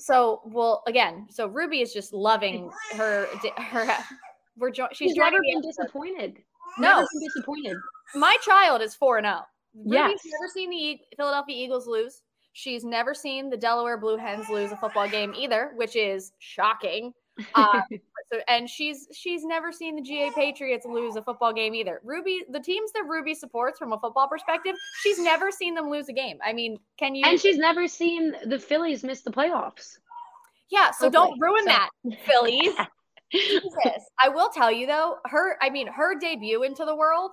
So 0.00 0.40
well, 0.44 0.82
again, 0.86 1.26
so 1.30 1.46
Ruby 1.46 1.80
is 1.80 1.92
just 1.92 2.12
loving 2.12 2.70
her 2.94 3.28
her. 3.56 3.86
We're 4.56 4.70
jo- 4.70 4.88
she's, 4.92 5.10
she's 5.10 5.16
never 5.16 5.38
been 5.40 5.60
disappointed. 5.60 6.38
No, 6.78 6.88
never 6.88 7.06
been 7.12 7.28
disappointed. 7.28 7.76
My 8.16 8.36
child 8.42 8.82
is 8.82 8.96
four 8.96 9.18
and 9.18 9.26
zero. 9.26 9.42
Oh. 9.42 9.48
Ruby's 9.76 10.20
yes. 10.24 10.32
never 10.32 10.48
seen 10.52 10.70
the 10.70 10.98
Philadelphia 11.16 11.56
Eagles 11.56 11.86
lose. 11.86 12.22
She's 12.52 12.84
never 12.84 13.14
seen 13.14 13.50
the 13.50 13.56
Delaware 13.56 13.98
Blue 13.98 14.16
Hens 14.16 14.48
lose 14.48 14.72
a 14.72 14.76
football 14.76 15.08
game 15.08 15.32
either, 15.36 15.72
which 15.76 15.94
is 15.94 16.32
shocking. 16.40 17.12
Uh, 17.54 17.80
so, 18.32 18.40
and 18.48 18.68
she's 18.68 19.08
she's 19.12 19.44
never 19.44 19.72
seen 19.72 19.96
the 19.96 20.02
GA 20.02 20.30
Patriots 20.34 20.86
lose 20.86 21.16
a 21.16 21.22
football 21.22 21.52
game 21.52 21.74
either. 21.74 22.00
Ruby, 22.04 22.44
the 22.50 22.60
teams 22.60 22.92
that 22.92 23.04
Ruby 23.06 23.34
supports 23.34 23.78
from 23.78 23.92
a 23.92 23.98
football 23.98 24.28
perspective, 24.28 24.74
she's 25.02 25.18
never 25.18 25.50
seen 25.50 25.74
them 25.74 25.90
lose 25.90 26.08
a 26.08 26.12
game. 26.12 26.38
I 26.44 26.52
mean, 26.52 26.78
can 26.98 27.14
you? 27.14 27.24
And 27.26 27.40
she's 27.40 27.58
never 27.58 27.88
seen 27.88 28.34
the 28.46 28.58
Phillies 28.58 29.04
miss 29.04 29.22
the 29.22 29.30
playoffs. 29.30 29.98
Yeah, 30.70 30.90
so 30.90 31.06
okay. 31.06 31.12
don't 31.12 31.40
ruin 31.40 31.64
so. 31.64 31.70
that, 31.70 31.90
Phillies. 32.26 32.74
Jesus. 33.30 34.10
I 34.22 34.28
will 34.28 34.48
tell 34.48 34.72
you 34.72 34.86
though, 34.86 35.18
her 35.26 35.56
I 35.60 35.70
mean, 35.70 35.86
her 35.86 36.18
debut 36.18 36.62
into 36.62 36.84
the 36.84 36.96
world, 36.96 37.32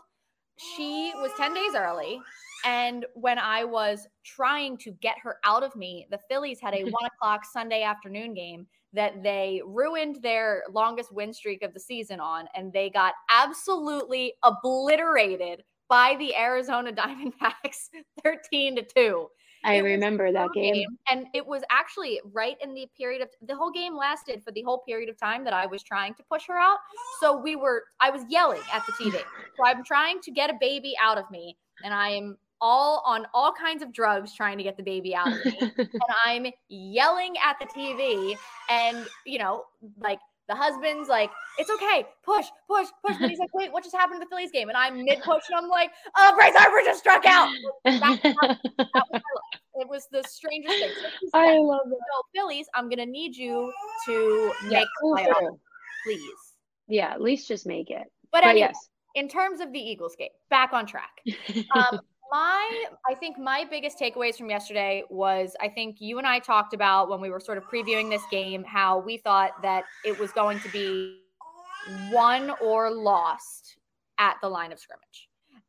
she 0.57 1.11
was 1.15 1.31
10 1.37 1.53
days 1.53 1.73
early. 1.75 2.19
And 2.65 3.05
when 3.13 3.37
I 3.37 3.63
was 3.63 4.07
trying 4.23 4.77
to 4.79 4.91
get 4.91 5.15
her 5.21 5.37
out 5.43 5.63
of 5.63 5.75
me, 5.75 6.07
the 6.09 6.19
Phillies 6.29 6.59
had 6.59 6.73
a 6.73 6.83
one 6.89 7.05
o'clock 7.05 7.45
Sunday 7.45 7.83
afternoon 7.83 8.33
game 8.33 8.67
that 8.95 9.23
they 9.23 9.61
ruined 9.65 10.21
their 10.21 10.63
longest 10.71 11.13
win 11.13 11.33
streak 11.33 11.63
of 11.63 11.73
the 11.73 11.79
season 11.79 12.19
on, 12.19 12.47
and 12.55 12.73
they 12.73 12.89
got 12.89 13.13
absolutely 13.29 14.33
obliterated 14.43 15.63
by 15.87 16.15
the 16.17 16.35
Arizona 16.35 16.91
Diamondbacks 16.93 17.89
13 18.23 18.77
to 18.77 18.83
2. 18.83 19.27
I 19.63 19.77
remember 19.77 20.31
that 20.31 20.49
game. 20.53 20.75
game. 20.75 20.97
And 21.09 21.25
it 21.33 21.45
was 21.45 21.63
actually 21.71 22.21
right 22.33 22.55
in 22.61 22.75
the 22.75 22.87
period 22.95 23.23
of 23.23 23.29
the 23.47 23.55
whole 23.55 23.71
game 23.71 23.97
lasted 23.97 24.43
for 24.43 24.51
the 24.51 24.61
whole 24.61 24.83
period 24.87 25.09
of 25.09 25.17
time 25.17 25.43
that 25.43 25.53
I 25.53 25.65
was 25.65 25.81
trying 25.81 26.13
to 26.15 26.23
push 26.31 26.43
her 26.47 26.59
out. 26.59 26.77
So 27.19 27.35
we 27.35 27.55
were, 27.55 27.83
I 27.99 28.11
was 28.11 28.21
yelling 28.29 28.61
at 28.71 28.83
the 28.85 28.91
TV. 28.91 29.13
so 29.13 29.65
I'm 29.65 29.83
trying 29.83 30.19
to 30.21 30.31
get 30.31 30.51
a 30.51 30.55
baby 30.59 30.93
out 31.01 31.17
of 31.17 31.29
me, 31.31 31.57
and 31.83 31.95
I 31.95 32.09
am 32.09 32.37
all 32.65 33.03
on 33.05 33.27
all 33.31 33.53
kinds 33.53 33.83
of 33.83 33.93
drugs 33.93 34.33
trying 34.33 34.57
to 34.57 34.63
get 34.63 34.75
the 34.75 34.81
baby 34.81 35.13
out 35.13 35.27
of 35.27 35.45
me. 35.45 35.55
and 35.77 36.01
I'm 36.25 36.47
yelling 36.67 37.35
at 37.37 37.57
the 37.59 37.67
TV 37.67 38.35
and, 38.71 39.05
you 39.23 39.37
know, 39.37 39.65
like 39.99 40.17
the 40.49 40.55
husband's 40.55 41.07
like, 41.07 41.29
it's 41.59 41.69
okay, 41.69 42.05
push, 42.23 42.47
push, 42.67 42.87
push. 43.05 43.17
And 43.21 43.29
he's 43.29 43.37
like, 43.37 43.53
wait, 43.53 43.71
what 43.71 43.83
just 43.83 43.95
happened 43.95 44.19
to 44.19 44.25
the 44.25 44.29
Phillies 44.29 44.49
game? 44.49 44.69
And 44.69 44.77
I'm 44.77 44.95
mid 45.05 45.21
push 45.21 45.43
and 45.47 45.59
I'm 45.59 45.69
like, 45.69 45.91
oh, 46.17 46.33
Bryce 46.35 46.55
Harper 46.55 46.83
just 46.83 46.99
struck 46.99 47.23
out. 47.27 47.49
That, 47.83 48.19
that, 48.23 48.57
that 48.77 49.03
was 49.11 49.21
it 49.75 49.87
was 49.87 50.07
the 50.11 50.23
strangest 50.27 50.75
thing. 50.75 50.89
So 51.21 51.29
I 51.33 51.57
love 51.59 51.81
it. 51.85 51.97
So, 51.99 52.21
Phillies, 52.33 52.65
I'm 52.73 52.85
going 52.85 52.97
to 52.97 53.05
need 53.05 53.35
you 53.35 53.71
to 54.07 54.53
make 54.63 54.71
yeah, 54.71 54.83
playoff, 55.03 55.59
please. 56.03 56.19
Yeah, 56.87 57.11
at 57.11 57.21
least 57.21 57.47
just 57.47 57.67
make 57.67 57.91
it. 57.91 58.07
But, 58.31 58.41
but 58.41 58.43
anyway, 58.45 58.69
yes. 58.71 58.89
in 59.13 59.27
terms 59.27 59.59
of 59.59 59.71
the 59.71 59.79
Eagles 59.79 60.15
game, 60.17 60.29
back 60.49 60.73
on 60.73 60.87
track. 60.87 61.11
Um, 61.75 61.99
my 62.31 62.85
i 63.07 63.13
think 63.13 63.37
my 63.37 63.65
biggest 63.69 63.99
takeaways 63.99 64.35
from 64.35 64.49
yesterday 64.49 65.03
was 65.09 65.55
i 65.61 65.67
think 65.67 65.97
you 65.99 66.17
and 66.17 66.27
i 66.27 66.39
talked 66.39 66.73
about 66.73 67.09
when 67.09 67.21
we 67.21 67.29
were 67.29 67.39
sort 67.39 67.57
of 67.57 67.63
previewing 67.65 68.09
this 68.09 68.23
game 68.31 68.63
how 68.63 68.99
we 68.99 69.17
thought 69.17 69.61
that 69.61 69.83
it 70.03 70.17
was 70.17 70.31
going 70.31 70.59
to 70.59 70.69
be 70.69 71.19
won 72.11 72.51
or 72.61 72.89
lost 72.89 73.77
at 74.17 74.37
the 74.41 74.49
line 74.49 74.71
of 74.71 74.79
scrimmage 74.79 75.24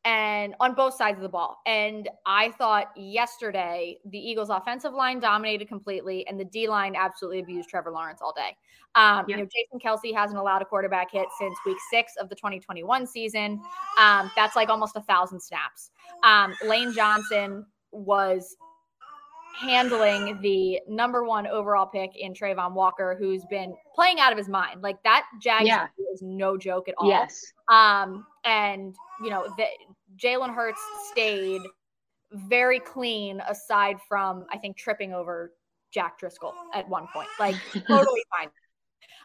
and 0.07 0.55
on 0.61 0.73
both 0.73 0.95
sides 0.95 1.19
of 1.19 1.23
the 1.23 1.29
ball. 1.29 1.61
And 1.66 2.09
I 2.25 2.53
thought 2.53 2.92
yesterday 2.97 3.99
the 4.05 4.19
Eagles' 4.19 4.51
offensive 4.51 4.95
line 4.95 5.19
dominated 5.19 5.66
completely, 5.66 6.25
and 6.29 6.38
the 6.38 6.45
D 6.45 6.69
line 6.69 6.95
absolutely 6.95 7.40
abused 7.40 7.69
Trevor 7.69 7.90
Lawrence 7.90 8.21
all 8.23 8.33
day. 8.33 8.57
Um, 8.95 9.25
yeah. 9.27 9.37
You 9.37 9.42
know, 9.42 9.49
Jason 9.53 9.81
Kelce 9.85 10.14
hasn't 10.16 10.38
allowed 10.38 10.62
a 10.62 10.64
quarterback 10.64 11.11
hit 11.11 11.27
since 11.38 11.59
week 11.66 11.77
six 11.90 12.12
of 12.21 12.29
the 12.29 12.37
2021 12.37 13.05
season. 13.07 13.61
Um, 13.99 14.31
that's 14.37 14.55
like 14.55 14.69
almost 14.69 14.97
a 14.97 15.03
thousand 15.03 15.40
snaps. 15.40 15.90
Um, 16.23 16.55
Lane 16.64 16.92
Johnson 16.95 17.66
was 17.90 18.57
handling 19.61 20.38
the 20.40 20.81
number 20.87 21.25
one 21.25 21.47
overall 21.47 21.87
pick 21.87 22.11
in 22.16 22.33
Travon 22.33 22.75
Walker, 22.75 23.16
who's 23.19 23.45
been 23.47 23.75
playing 23.95 24.21
out 24.21 24.31
of 24.31 24.38
his 24.38 24.49
mind. 24.49 24.83
Like 24.83 25.03
that 25.03 25.25
Jag 25.40 25.66
yeah. 25.66 25.88
is 26.12 26.23
no 26.23 26.57
joke 26.57 26.88
at 26.88 26.95
all. 26.99 27.09
Yes. 27.09 27.53
Um, 27.69 28.27
and 28.45 28.95
you 29.23 29.31
know, 29.31 29.47
the, 29.57 29.64
Jalen 30.17 30.55
Hurts 30.55 30.81
stayed 31.11 31.63
very 32.33 32.81
clean 32.81 33.41
aside 33.49 33.99
from 34.09 34.47
I 34.53 34.59
think 34.59 34.77
tripping 34.77 35.13
over 35.13 35.53
Jack 35.93 36.19
Driscoll 36.19 36.55
at 36.75 36.89
one 36.89 37.07
point. 37.13 37.29
Like 37.39 37.57
totally 37.87 38.23
fine. 38.39 38.51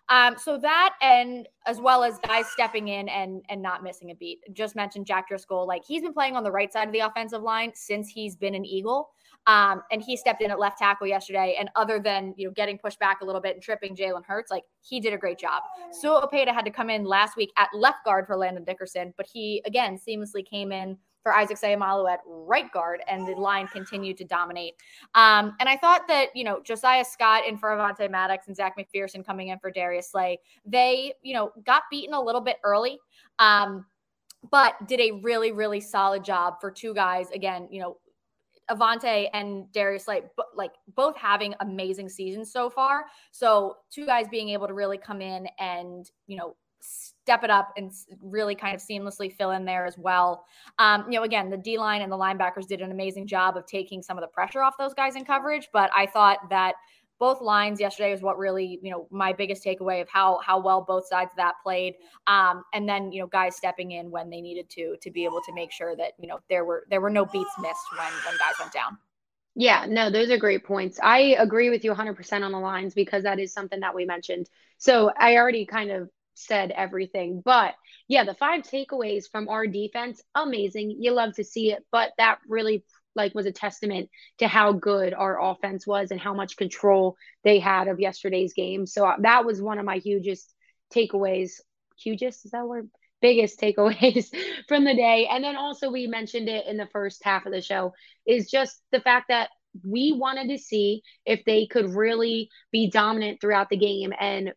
Um, 0.09 0.37
so 0.37 0.57
that 0.57 0.95
and 1.01 1.47
as 1.65 1.79
well 1.79 2.03
as 2.03 2.19
guys 2.19 2.45
stepping 2.47 2.89
in 2.89 3.07
and 3.09 3.41
and 3.49 3.61
not 3.61 3.83
missing 3.83 4.11
a 4.11 4.15
beat. 4.15 4.39
Just 4.53 4.75
mentioned 4.75 5.05
Jack 5.05 5.27
Driscoll, 5.27 5.67
like 5.67 5.83
he's 5.85 6.01
been 6.01 6.13
playing 6.13 6.35
on 6.35 6.43
the 6.43 6.51
right 6.51 6.71
side 6.71 6.87
of 6.87 6.93
the 6.93 6.99
offensive 6.99 7.41
line 7.41 7.71
since 7.75 8.09
he's 8.09 8.35
been 8.35 8.55
an 8.55 8.65
Eagle. 8.65 9.09
Um, 9.47 9.81
and 9.91 10.01
he 10.01 10.15
stepped 10.15 10.41
in 10.41 10.51
at 10.51 10.59
left 10.59 10.77
tackle 10.77 11.07
yesterday. 11.07 11.55
And 11.59 11.69
other 11.75 11.99
than 11.99 12.33
you 12.37 12.47
know 12.47 12.53
getting 12.53 12.77
pushed 12.77 12.99
back 12.99 13.21
a 13.21 13.25
little 13.25 13.41
bit 13.41 13.55
and 13.55 13.63
tripping 13.63 13.95
Jalen 13.95 14.25
Hurts, 14.25 14.51
like 14.51 14.63
he 14.81 14.99
did 14.99 15.13
a 15.13 15.17
great 15.17 15.39
job. 15.39 15.63
Sua 15.91 16.25
Opeta 16.27 16.53
had 16.53 16.65
to 16.65 16.71
come 16.71 16.89
in 16.89 17.05
last 17.05 17.35
week 17.37 17.51
at 17.57 17.69
left 17.73 18.05
guard 18.05 18.27
for 18.27 18.37
Landon 18.37 18.63
Dickerson, 18.63 19.13
but 19.17 19.25
he 19.31 19.61
again 19.65 19.97
seamlessly 19.97 20.45
came 20.45 20.71
in 20.71 20.97
for 21.23 21.33
Isaac 21.33 21.57
Seumalo 21.57 22.11
at 22.11 22.19
right 22.25 22.71
guard, 22.71 23.01
and 23.07 23.27
the 23.27 23.33
line 23.33 23.67
continued 23.67 24.17
to 24.17 24.25
dominate. 24.25 24.73
Um, 25.13 25.55
and 25.59 25.69
I 25.69 25.77
thought 25.77 26.07
that, 26.07 26.29
you 26.35 26.43
know, 26.43 26.61
Josiah 26.63 27.05
Scott 27.05 27.43
and 27.47 27.59
for 27.59 27.69
Avonte 27.69 28.09
Maddox 28.09 28.47
and 28.47 28.55
Zech 28.55 28.75
McPhearson 28.77 29.25
coming 29.25 29.49
in 29.49 29.59
for 29.59 29.71
Darius 29.71 30.09
Slay, 30.11 30.39
they, 30.65 31.13
you 31.21 31.33
know, 31.33 31.51
got 31.65 31.83
beaten 31.91 32.13
a 32.13 32.21
little 32.21 32.41
bit 32.41 32.57
early. 32.63 32.99
Um, 33.39 33.85
but 34.49 34.73
did 34.87 34.99
a 34.99 35.11
really, 35.21 35.51
really 35.51 35.79
solid 35.79 36.23
job 36.23 36.55
for 36.59 36.71
two 36.71 36.95
guys. 36.95 37.29
Again, 37.29 37.67
you 37.69 37.79
know, 37.79 37.97
Avonte 38.69 39.27
and 39.33 39.71
Darius 39.71 40.05
Slay, 40.05 40.21
like 40.55 40.71
both 40.95 41.15
having 41.17 41.53
amazing 41.59 42.09
seasons 42.09 42.51
so 42.51 42.69
far. 42.69 43.05
So 43.31 43.77
two 43.91 44.05
guys 44.05 44.27
being 44.29 44.49
able 44.49 44.67
to 44.67 44.73
really 44.73 44.97
come 44.97 45.21
in 45.21 45.47
and 45.59 46.09
you 46.27 46.37
know 46.37 46.55
step 46.83 47.43
it 47.43 47.49
up 47.49 47.71
and 47.77 47.91
really 48.21 48.55
kind 48.55 48.75
of 48.75 48.81
seamlessly 48.81 49.31
fill 49.31 49.51
in 49.51 49.65
there 49.65 49.85
as 49.85 49.97
well. 49.97 50.45
Um, 50.79 51.05
you 51.09 51.17
know, 51.17 51.23
again, 51.23 51.49
the 51.49 51.57
D 51.57 51.77
line 51.77 52.01
and 52.01 52.11
the 52.11 52.17
linebackers 52.17 52.67
did 52.67 52.81
an 52.81 52.91
amazing 52.91 53.27
job 53.27 53.55
of 53.55 53.65
taking 53.65 54.01
some 54.01 54.17
of 54.17 54.21
the 54.21 54.27
pressure 54.27 54.61
off 54.61 54.77
those 54.77 54.93
guys 54.93 55.15
in 55.15 55.23
coverage. 55.23 55.69
But 55.71 55.91
I 55.95 56.05
thought 56.07 56.49
that 56.49 56.75
both 57.21 57.39
lines 57.39 57.79
yesterday 57.79 58.11
is 58.11 58.21
what 58.23 58.39
really, 58.39 58.79
you 58.81 58.89
know, 58.89 59.07
my 59.11 59.31
biggest 59.31 59.63
takeaway 59.63 60.01
of 60.01 60.09
how 60.09 60.39
how 60.43 60.59
well 60.59 60.81
both 60.81 61.05
sides 61.05 61.29
of 61.31 61.37
that 61.37 61.53
played. 61.63 61.93
Um, 62.25 62.63
and 62.73 62.89
then, 62.89 63.11
you 63.11 63.21
know, 63.21 63.27
guys 63.27 63.55
stepping 63.55 63.91
in 63.91 64.09
when 64.09 64.31
they 64.31 64.41
needed 64.41 64.69
to 64.71 64.97
to 64.99 65.11
be 65.11 65.23
able 65.23 65.39
to 65.45 65.53
make 65.53 65.71
sure 65.71 65.95
that, 65.95 66.13
you 66.19 66.27
know, 66.27 66.39
there 66.49 66.65
were 66.65 66.87
there 66.89 66.99
were 66.99 67.11
no 67.11 67.23
beats 67.25 67.53
missed 67.59 67.85
when 67.95 68.11
when 68.25 68.37
guys 68.39 68.55
went 68.59 68.73
down. 68.73 68.97
Yeah, 69.53 69.85
no, 69.87 70.09
those 70.09 70.31
are 70.31 70.37
great 70.37 70.65
points. 70.65 70.99
I 71.03 71.35
agree 71.37 71.69
with 71.69 71.83
you 71.83 71.93
100% 71.93 72.43
on 72.43 72.51
the 72.51 72.59
lines 72.59 72.93
because 72.93 73.23
that 73.23 73.39
is 73.39 73.53
something 73.53 73.81
that 73.81 73.93
we 73.93 74.05
mentioned. 74.05 74.49
So 74.77 75.11
I 75.15 75.35
already 75.35 75.65
kind 75.65 75.91
of 75.91 76.09
said 76.33 76.71
everything. 76.71 77.41
But 77.43 77.75
yeah, 78.07 78.23
the 78.23 78.33
five 78.33 78.63
takeaways 78.63 79.29
from 79.29 79.47
our 79.49 79.67
defense, 79.67 80.23
amazing. 80.35 80.95
You 80.99 81.11
love 81.11 81.35
to 81.35 81.43
see 81.43 81.71
it, 81.71 81.85
but 81.91 82.11
that 82.17 82.39
really 82.47 82.83
like 83.15 83.35
was 83.35 83.45
a 83.45 83.51
testament 83.51 84.09
to 84.39 84.47
how 84.47 84.73
good 84.73 85.13
our 85.13 85.41
offense 85.41 85.85
was 85.85 86.11
and 86.11 86.19
how 86.19 86.33
much 86.33 86.57
control 86.57 87.17
they 87.43 87.59
had 87.59 87.87
of 87.87 87.99
yesterday's 87.99 88.53
game. 88.53 88.85
So 88.85 89.05
uh, 89.05 89.15
that 89.21 89.45
was 89.45 89.61
one 89.61 89.79
of 89.79 89.85
my 89.85 89.97
hugest 89.97 90.53
takeaways. 90.93 91.51
Hugest 91.97 92.45
is 92.45 92.51
that 92.51 92.67
word? 92.67 92.89
biggest 93.21 93.59
takeaways 93.59 94.35
from 94.67 94.83
the 94.83 94.95
day. 94.95 95.27
And 95.31 95.43
then 95.43 95.55
also, 95.55 95.89
we 95.89 96.07
mentioned 96.07 96.49
it 96.49 96.65
in 96.67 96.77
the 96.77 96.87
first 96.91 97.23
half 97.23 97.45
of 97.45 97.53
the 97.53 97.61
show 97.61 97.93
is 98.25 98.49
just 98.49 98.81
the 98.91 98.99
fact 98.99 99.27
that 99.29 99.49
we 99.87 100.11
wanted 100.11 100.49
to 100.49 100.57
see 100.57 101.01
if 101.25 101.45
they 101.45 101.65
could 101.65 101.95
really 101.95 102.49
be 102.71 102.89
dominant 102.89 103.39
throughout 103.39 103.69
the 103.69 103.77
game 103.77 104.11
and 104.19 104.53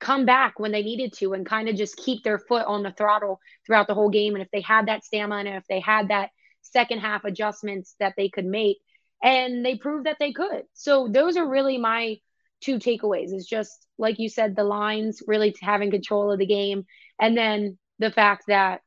come 0.00 0.24
back 0.24 0.58
when 0.58 0.72
they 0.72 0.82
needed 0.82 1.12
to 1.12 1.32
and 1.32 1.44
kind 1.44 1.68
of 1.68 1.74
just 1.74 1.96
keep 1.96 2.22
their 2.22 2.38
foot 2.38 2.64
on 2.66 2.82
the 2.82 2.92
throttle 2.92 3.40
throughout 3.66 3.88
the 3.88 3.94
whole 3.94 4.10
game. 4.10 4.34
And 4.34 4.42
if 4.42 4.50
they 4.52 4.60
had 4.60 4.86
that 4.86 5.04
stamina, 5.04 5.50
and 5.50 5.58
if 5.58 5.66
they 5.68 5.80
had 5.80 6.08
that 6.08 6.30
second 6.72 7.00
half 7.00 7.24
adjustments 7.24 7.94
that 8.00 8.14
they 8.16 8.28
could 8.28 8.46
make, 8.46 8.78
and 9.22 9.64
they 9.64 9.76
proved 9.76 10.06
that 10.06 10.16
they 10.18 10.32
could. 10.32 10.64
So 10.74 11.08
those 11.08 11.36
are 11.36 11.48
really 11.48 11.78
my 11.78 12.18
two 12.60 12.78
takeaways 12.78 13.32
is 13.32 13.46
just 13.46 13.86
like 13.98 14.18
you 14.18 14.28
said 14.28 14.54
the 14.56 14.64
lines 14.64 15.22
really 15.26 15.54
having 15.60 15.90
control 15.90 16.32
of 16.32 16.38
the 16.38 16.46
game 16.46 16.84
and 17.20 17.36
then 17.36 17.78
the 17.98 18.10
fact 18.10 18.44
that 18.48 18.80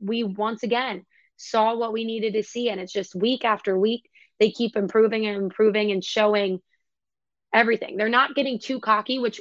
we 0.00 0.24
once 0.24 0.62
again 0.62 1.04
saw 1.36 1.76
what 1.76 1.92
we 1.92 2.04
needed 2.04 2.34
to 2.34 2.42
see 2.42 2.70
and 2.70 2.80
it's 2.80 2.92
just 2.92 3.14
week 3.14 3.44
after 3.44 3.78
week 3.78 4.08
they 4.40 4.50
keep 4.50 4.76
improving 4.76 5.26
and 5.26 5.36
improving 5.36 5.90
and 5.90 6.02
showing 6.02 6.60
everything 7.52 7.96
they're 7.96 8.08
not 8.08 8.34
getting 8.34 8.58
too 8.58 8.80
cocky 8.80 9.18
which 9.18 9.40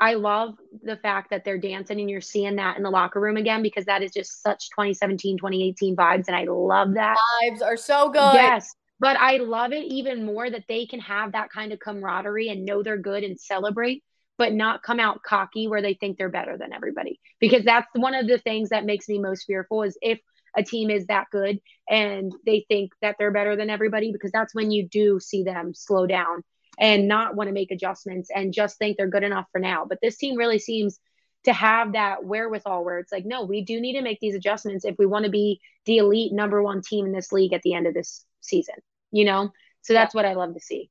I 0.00 0.14
love 0.14 0.54
the 0.82 0.96
fact 0.96 1.30
that 1.30 1.44
they're 1.44 1.58
dancing 1.58 2.00
and 2.00 2.08
you're 2.08 2.22
seeing 2.22 2.56
that 2.56 2.78
in 2.78 2.82
the 2.82 2.90
locker 2.90 3.20
room 3.20 3.36
again 3.36 3.62
because 3.62 3.84
that 3.84 4.02
is 4.02 4.12
just 4.12 4.42
such 4.42 4.70
2017 4.70 5.36
2018 5.36 5.94
vibes 5.94 6.26
and 6.26 6.36
I 6.36 6.44
love 6.48 6.94
that. 6.94 7.18
Vibes 7.44 7.62
are 7.62 7.76
so 7.76 8.08
good. 8.08 8.34
Yes. 8.34 8.74
But 8.98 9.18
I 9.18 9.38
love 9.38 9.72
it 9.72 9.84
even 9.84 10.24
more 10.24 10.48
that 10.48 10.64
they 10.68 10.86
can 10.86 11.00
have 11.00 11.32
that 11.32 11.50
kind 11.50 11.72
of 11.72 11.78
camaraderie 11.78 12.48
and 12.48 12.64
know 12.64 12.82
they're 12.82 12.98
good 12.98 13.24
and 13.24 13.38
celebrate, 13.38 14.02
but 14.38 14.52
not 14.52 14.82
come 14.82 15.00
out 15.00 15.22
cocky 15.22 15.68
where 15.68 15.82
they 15.82 15.94
think 15.94 16.16
they're 16.16 16.28
better 16.30 16.56
than 16.56 16.72
everybody. 16.72 17.20
Because 17.38 17.64
that's 17.64 17.88
one 17.94 18.14
of 18.14 18.26
the 18.26 18.38
things 18.38 18.70
that 18.70 18.84
makes 18.84 19.08
me 19.08 19.18
most 19.18 19.44
fearful 19.44 19.82
is 19.82 19.98
if 20.00 20.18
a 20.56 20.62
team 20.62 20.90
is 20.90 21.06
that 21.06 21.26
good 21.30 21.60
and 21.88 22.32
they 22.44 22.64
think 22.68 22.92
that 23.00 23.16
they're 23.18 23.30
better 23.30 23.56
than 23.56 23.70
everybody, 23.70 24.12
because 24.12 24.32
that's 24.32 24.54
when 24.54 24.70
you 24.70 24.88
do 24.88 25.20
see 25.20 25.44
them 25.44 25.72
slow 25.74 26.06
down 26.06 26.42
and 26.80 27.06
not 27.06 27.36
want 27.36 27.48
to 27.48 27.54
make 27.54 27.70
adjustments 27.70 28.30
and 28.34 28.52
just 28.52 28.78
think 28.78 28.96
they're 28.96 29.06
good 29.06 29.22
enough 29.22 29.46
for 29.52 29.60
now. 29.60 29.84
But 29.88 29.98
this 30.02 30.16
team 30.16 30.36
really 30.36 30.58
seems 30.58 30.98
to 31.44 31.52
have 31.52 31.92
that 31.92 32.24
wherewithal 32.24 32.84
where 32.84 32.98
it's 32.98 33.12
like, 33.12 33.24
no, 33.24 33.44
we 33.44 33.62
do 33.62 33.80
need 33.80 33.92
to 33.92 34.02
make 34.02 34.18
these 34.20 34.34
adjustments 34.34 34.84
if 34.84 34.96
we 34.98 35.06
want 35.06 35.24
to 35.24 35.30
be 35.30 35.60
the 35.84 35.98
elite 35.98 36.32
number 36.32 36.62
one 36.62 36.82
team 36.82 37.06
in 37.06 37.12
this 37.12 37.30
league 37.30 37.52
at 37.52 37.62
the 37.62 37.74
end 37.74 37.86
of 37.86 37.94
this 37.94 38.24
season 38.40 38.74
you 39.10 39.24
know? 39.24 39.52
So 39.82 39.92
that's 39.92 40.14
yeah. 40.14 40.18
what 40.18 40.26
I 40.26 40.34
love 40.34 40.54
to 40.54 40.60
see. 40.60 40.90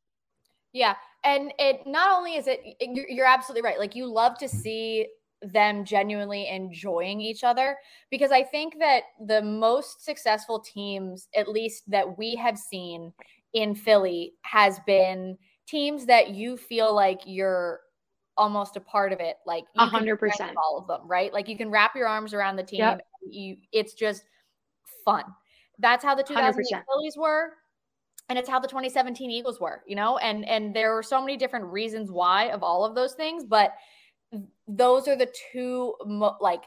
Yeah. 0.73 0.95
And 1.23 1.53
it 1.59 1.85
not 1.85 2.17
only 2.17 2.35
is 2.35 2.47
it, 2.47 2.61
you're, 2.79 3.09
you're 3.09 3.25
absolutely 3.25 3.67
right. 3.67 3.79
Like 3.79 3.95
you 3.95 4.05
love 4.05 4.37
to 4.39 4.47
see 4.47 5.07
them 5.41 5.85
genuinely 5.85 6.47
enjoying 6.49 7.21
each 7.21 7.43
other 7.43 7.77
because 8.11 8.31
I 8.31 8.43
think 8.43 8.77
that 8.79 9.03
the 9.25 9.41
most 9.41 10.03
successful 10.03 10.59
teams, 10.59 11.27
at 11.35 11.47
least 11.47 11.89
that 11.89 12.17
we 12.17 12.35
have 12.35 12.57
seen 12.57 13.13
in 13.53 13.73
Philly, 13.73 14.33
has 14.43 14.79
been 14.85 15.37
teams 15.69 16.05
that 16.07 16.29
you 16.29 16.57
feel 16.57 16.93
like 16.93 17.21
you're 17.25 17.81
almost 18.37 18.77
a 18.77 18.79
part 18.79 19.11
of 19.11 19.19
it. 19.19 19.37
Like 19.45 19.65
a 19.77 19.85
hundred 19.85 20.17
percent 20.17 20.51
of 20.51 20.57
all 20.57 20.77
of 20.77 20.87
them, 20.87 21.07
right? 21.07 21.33
Like 21.33 21.47
you 21.47 21.57
can 21.57 21.69
wrap 21.69 21.95
your 21.95 22.07
arms 22.07 22.33
around 22.33 22.55
the 22.55 22.63
team. 22.63 22.79
Yep. 22.79 23.01
You, 23.29 23.57
it's 23.71 23.93
just 23.93 24.23
fun. 25.05 25.23
That's 25.77 26.03
how 26.03 26.15
the 26.15 26.23
2008 26.23 26.83
Phillies 26.87 27.15
were 27.17 27.53
and 28.29 28.37
it's 28.37 28.47
how 28.47 28.59
the 28.59 28.67
2017 28.67 29.31
Eagles 29.31 29.59
were, 29.59 29.83
you 29.87 29.95
know, 29.95 30.17
and 30.19 30.47
and 30.47 30.73
there 30.73 30.93
were 30.93 31.03
so 31.03 31.19
many 31.19 31.35
different 31.35 31.65
reasons 31.65 32.11
why 32.11 32.45
of 32.51 32.63
all 32.63 32.85
of 32.85 32.95
those 32.95 33.13
things, 33.13 33.43
but 33.43 33.73
those 34.67 35.07
are 35.07 35.15
the 35.15 35.31
two 35.51 35.95
mo- 36.05 36.37
like 36.39 36.63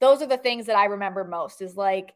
those 0.00 0.20
are 0.20 0.26
the 0.26 0.36
things 0.36 0.66
that 0.66 0.76
I 0.76 0.86
remember 0.86 1.24
most 1.24 1.62
is 1.62 1.76
like 1.76 2.12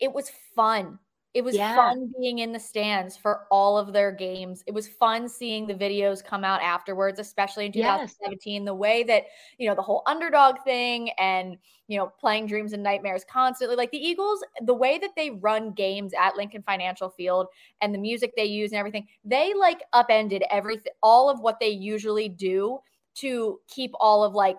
it 0.00 0.12
was 0.12 0.32
fun 0.56 0.98
it 1.34 1.44
was 1.44 1.54
yeah. 1.54 1.74
fun 1.74 2.10
being 2.18 2.38
in 2.38 2.52
the 2.52 2.58
stands 2.58 3.16
for 3.16 3.46
all 3.50 3.76
of 3.76 3.92
their 3.92 4.10
games. 4.10 4.64
It 4.66 4.72
was 4.72 4.88
fun 4.88 5.28
seeing 5.28 5.66
the 5.66 5.74
videos 5.74 6.24
come 6.24 6.42
out 6.42 6.62
afterwards, 6.62 7.20
especially 7.20 7.66
in 7.66 7.72
2017. 7.72 8.62
Yes. 8.62 8.66
The 8.66 8.74
way 8.74 9.02
that, 9.04 9.24
you 9.58 9.68
know, 9.68 9.74
the 9.74 9.82
whole 9.82 10.02
underdog 10.06 10.56
thing 10.64 11.10
and, 11.18 11.58
you 11.86 11.98
know, 11.98 12.10
playing 12.18 12.46
dreams 12.46 12.72
and 12.72 12.82
nightmares 12.82 13.24
constantly. 13.30 13.76
Like 13.76 13.90
the 13.90 13.98
Eagles, 13.98 14.42
the 14.62 14.74
way 14.74 14.98
that 14.98 15.10
they 15.16 15.30
run 15.30 15.72
games 15.72 16.12
at 16.18 16.36
Lincoln 16.36 16.62
Financial 16.62 17.10
Field 17.10 17.46
and 17.82 17.94
the 17.94 17.98
music 17.98 18.32
they 18.34 18.46
use 18.46 18.72
and 18.72 18.78
everything, 18.78 19.06
they 19.22 19.52
like 19.52 19.82
upended 19.92 20.44
everything, 20.50 20.92
all 21.02 21.28
of 21.28 21.40
what 21.40 21.60
they 21.60 21.68
usually 21.68 22.30
do 22.30 22.78
to 23.16 23.60
keep 23.68 23.92
all 24.00 24.24
of 24.24 24.34
like 24.34 24.58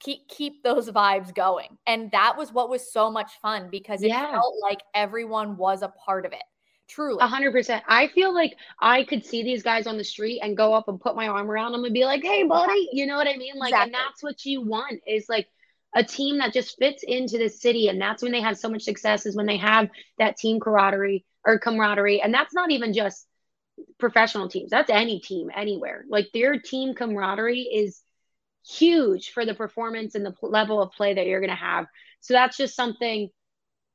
keep 0.00 0.28
keep 0.28 0.62
those 0.62 0.90
vibes 0.90 1.34
going. 1.34 1.78
And 1.86 2.10
that 2.12 2.36
was 2.36 2.52
what 2.52 2.68
was 2.68 2.92
so 2.92 3.10
much 3.10 3.32
fun 3.40 3.68
because 3.70 4.02
it 4.02 4.08
yeah. 4.08 4.30
felt 4.30 4.54
like 4.62 4.80
everyone 4.94 5.56
was 5.56 5.82
a 5.82 5.88
part 5.88 6.26
of 6.26 6.32
it. 6.32 6.42
Truly. 6.88 7.18
A 7.20 7.26
hundred 7.26 7.52
percent. 7.52 7.82
I 7.88 8.08
feel 8.08 8.32
like 8.32 8.56
I 8.80 9.04
could 9.04 9.24
see 9.24 9.42
these 9.42 9.62
guys 9.62 9.86
on 9.86 9.98
the 9.98 10.04
street 10.04 10.40
and 10.42 10.56
go 10.56 10.72
up 10.72 10.88
and 10.88 11.00
put 11.00 11.16
my 11.16 11.26
arm 11.26 11.50
around 11.50 11.72
them 11.72 11.84
and 11.84 11.92
be 11.92 12.04
like, 12.04 12.22
Hey 12.22 12.44
buddy, 12.44 12.88
you 12.92 13.06
know 13.06 13.16
what 13.16 13.26
I 13.28 13.36
mean? 13.36 13.56
Like, 13.56 13.70
exactly. 13.70 13.92
and 13.92 13.94
that's 13.94 14.22
what 14.22 14.44
you 14.44 14.62
want 14.62 15.00
is 15.06 15.28
like 15.28 15.48
a 15.94 16.04
team 16.04 16.38
that 16.38 16.52
just 16.52 16.76
fits 16.78 17.02
into 17.02 17.38
the 17.38 17.48
city. 17.48 17.88
And 17.88 18.00
that's 18.00 18.22
when 18.22 18.30
they 18.30 18.40
have 18.40 18.58
so 18.58 18.68
much 18.68 18.82
success 18.82 19.26
is 19.26 19.34
when 19.34 19.46
they 19.46 19.56
have 19.56 19.88
that 20.18 20.36
team 20.36 20.60
camaraderie 20.60 21.24
or 21.44 21.58
camaraderie. 21.58 22.20
And 22.20 22.32
that's 22.32 22.54
not 22.54 22.70
even 22.70 22.92
just 22.92 23.26
professional 23.98 24.48
teams. 24.48 24.70
That's 24.70 24.90
any 24.90 25.20
team 25.20 25.50
anywhere. 25.54 26.04
Like 26.08 26.28
their 26.32 26.58
team 26.58 26.94
camaraderie 26.94 27.62
is 27.62 28.00
huge 28.66 29.30
for 29.30 29.44
the 29.44 29.54
performance 29.54 30.14
and 30.14 30.24
the 30.24 30.34
level 30.42 30.82
of 30.82 30.92
play 30.92 31.14
that 31.14 31.26
you're 31.26 31.40
going 31.40 31.50
to 31.50 31.56
have. 31.56 31.86
So 32.20 32.34
that's 32.34 32.56
just 32.56 32.74
something 32.74 33.30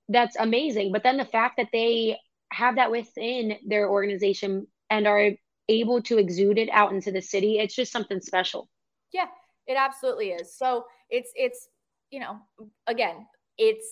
that's 0.10 0.36
amazing. 0.38 0.92
But 0.92 1.04
then 1.04 1.18
the 1.18 1.26
fact 1.26 1.58
that 1.58 1.70
they 1.74 2.18
have 2.52 2.76
that 2.76 2.92
within 2.92 3.58
their 3.66 3.90
organization 3.90 4.68
and 4.90 5.08
are 5.08 5.32
able 5.70 6.02
to 6.04 6.18
exude 6.18 6.58
it 6.58 6.70
out 6.72 6.92
into 6.92 7.12
the 7.12 7.22
city, 7.22 7.60
it's 7.60 7.76
just 7.76 7.92
something 7.92 8.22
special. 8.22 8.70
Yeah, 9.14 9.28
it 9.68 9.76
absolutely 9.78 10.30
is. 10.30 10.56
So 10.58 10.86
it's 11.10 11.32
it's 11.36 11.68
you 12.10 12.20
know, 12.20 12.40
again, 12.88 13.26
it's 13.58 13.86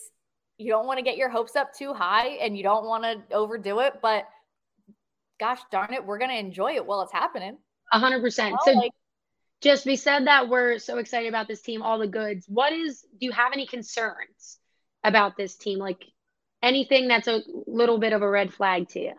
you 0.57 0.69
don't 0.69 0.85
want 0.85 0.97
to 0.97 1.03
get 1.03 1.15
your 1.15 1.29
hopes 1.29 1.55
up 1.55 1.73
too 1.73 1.93
high 1.93 2.27
and 2.41 2.57
you 2.57 2.63
don't 2.63 2.85
want 2.85 3.03
to 3.03 3.35
overdo 3.35 3.79
it, 3.79 3.93
but 4.01 4.25
gosh 5.39 5.59
darn 5.71 5.93
it, 5.93 6.05
we're 6.05 6.17
gonna 6.17 6.33
enjoy 6.33 6.73
it 6.73 6.85
while 6.85 7.01
it's 7.01 7.13
happening. 7.13 7.57
A 7.93 7.99
hundred 7.99 8.21
percent. 8.21 8.55
So 8.65 8.73
like, 8.73 8.91
just 9.61 9.85
we 9.85 9.95
said 9.95 10.27
that 10.27 10.49
we're 10.49 10.77
so 10.79 10.97
excited 10.97 11.27
about 11.27 11.47
this 11.47 11.61
team, 11.61 11.81
all 11.81 11.99
the 11.99 12.07
goods. 12.07 12.45
What 12.47 12.73
is 12.73 13.01
do 13.19 13.25
you 13.25 13.31
have 13.31 13.51
any 13.53 13.65
concerns 13.65 14.57
about 15.03 15.37
this 15.37 15.55
team? 15.55 15.79
Like 15.79 16.03
anything 16.61 17.07
that's 17.07 17.27
a 17.27 17.41
little 17.67 17.97
bit 17.97 18.13
of 18.13 18.21
a 18.21 18.29
red 18.29 18.53
flag 18.53 18.89
to 18.89 18.99
you? 18.99 19.13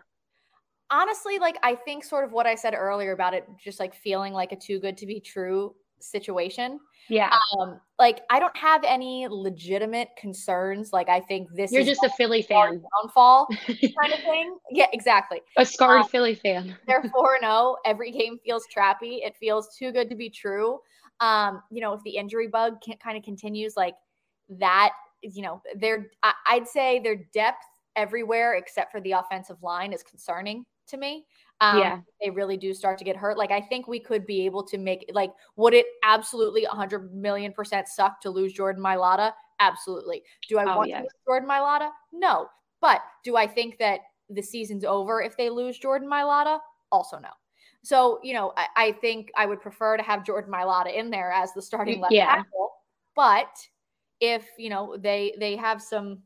Honestly, 0.89 1.39
like 1.39 1.57
I 1.63 1.75
think 1.75 2.03
sort 2.03 2.25
of 2.25 2.31
what 2.31 2.47
I 2.47 2.55
said 2.55 2.73
earlier 2.73 3.11
about 3.11 3.33
it 3.33 3.47
just 3.63 3.79
like 3.79 3.95
feeling 3.95 4.33
like 4.33 4.51
a 4.51 4.55
too 4.55 4.79
good 4.79 4.97
to 4.97 5.05
be 5.05 5.19
true 5.19 5.75
situation. 6.01 6.79
Yeah. 7.09 7.33
Um, 7.57 7.79
like 7.99 8.21
I 8.29 8.39
don't 8.39 8.55
have 8.55 8.83
any 8.83 9.27
legitimate 9.29 10.09
concerns. 10.17 10.93
Like 10.93 11.09
I 11.09 11.19
think 11.19 11.49
this 11.55 11.71
You're 11.71 11.83
just 11.83 12.03
a 12.03 12.09
Philly 12.17 12.41
fan. 12.41 12.81
Downfall 13.03 13.47
kind 13.67 14.13
of 14.13 14.19
thing. 14.19 14.57
Yeah, 14.71 14.87
exactly. 14.93 15.41
A 15.57 15.65
scarred 15.65 16.03
um, 16.03 16.07
Philly 16.07 16.35
fan. 16.35 16.75
they're 16.87 17.03
4 17.13 17.39
0. 17.41 17.75
Every 17.85 18.11
game 18.11 18.39
feels 18.43 18.65
trappy. 18.75 19.25
It 19.25 19.35
feels 19.39 19.75
too 19.77 19.91
good 19.91 20.09
to 20.09 20.15
be 20.15 20.29
true. 20.29 20.79
Um, 21.19 21.61
you 21.69 21.81
know, 21.81 21.93
if 21.93 22.01
the 22.03 22.15
injury 22.15 22.47
bug 22.47 22.77
kind 23.03 23.17
of 23.17 23.23
continues 23.23 23.75
like 23.75 23.95
that, 24.49 24.91
you 25.21 25.41
know, 25.41 25.61
they're 25.75 26.07
I, 26.23 26.33
I'd 26.47 26.67
say 26.67 26.99
their 26.99 27.17
depth 27.33 27.63
everywhere 27.95 28.55
except 28.55 28.91
for 28.91 29.01
the 29.01 29.11
offensive 29.11 29.61
line 29.61 29.93
is 29.93 30.03
concerning 30.03 30.65
to 30.87 30.97
me. 30.97 31.25
Um, 31.61 31.77
yeah. 31.77 31.99
They 32.19 32.31
really 32.31 32.57
do 32.57 32.73
start 32.73 32.97
to 32.97 33.05
get 33.05 33.15
hurt. 33.15 33.37
Like, 33.37 33.51
I 33.51 33.61
think 33.61 33.87
we 33.87 33.99
could 33.99 34.25
be 34.25 34.45
able 34.45 34.63
to 34.63 34.79
make, 34.79 35.09
like, 35.13 35.31
would 35.55 35.75
it 35.75 35.85
absolutely 36.03 36.63
100 36.63 37.13
million 37.13 37.53
percent 37.53 37.87
suck 37.87 38.19
to 38.21 38.31
lose 38.31 38.51
Jordan 38.51 38.83
Mailata? 38.83 39.31
Absolutely. 39.59 40.23
Do 40.49 40.57
I 40.57 40.63
oh, 40.63 40.77
want 40.77 40.89
yes. 40.89 40.97
to 40.97 41.03
lose 41.03 41.11
Jordan 41.27 41.47
Mailata? 41.47 41.91
No. 42.11 42.47
But 42.81 43.01
do 43.23 43.37
I 43.37 43.45
think 43.45 43.77
that 43.77 43.99
the 44.27 44.41
season's 44.41 44.83
over 44.83 45.21
if 45.21 45.37
they 45.37 45.51
lose 45.51 45.77
Jordan 45.77 46.09
Mailata? 46.09 46.59
Also, 46.91 47.19
no. 47.19 47.29
So, 47.83 48.19
you 48.23 48.33
know, 48.33 48.53
I, 48.57 48.67
I 48.75 48.91
think 48.93 49.31
I 49.35 49.45
would 49.45 49.61
prefer 49.61 49.97
to 49.97 50.03
have 50.03 50.25
Jordan 50.25 50.51
Mailata 50.51 50.93
in 50.93 51.11
there 51.11 51.31
as 51.31 51.53
the 51.53 51.61
starting 51.61 52.01
left 52.01 52.13
yeah. 52.13 52.37
tackle. 52.37 52.71
But 53.15 53.55
if, 54.19 54.45
you 54.57 54.69
know, 54.69 54.97
they 54.97 55.35
they 55.39 55.55
have 55.55 55.81
some 55.81 56.19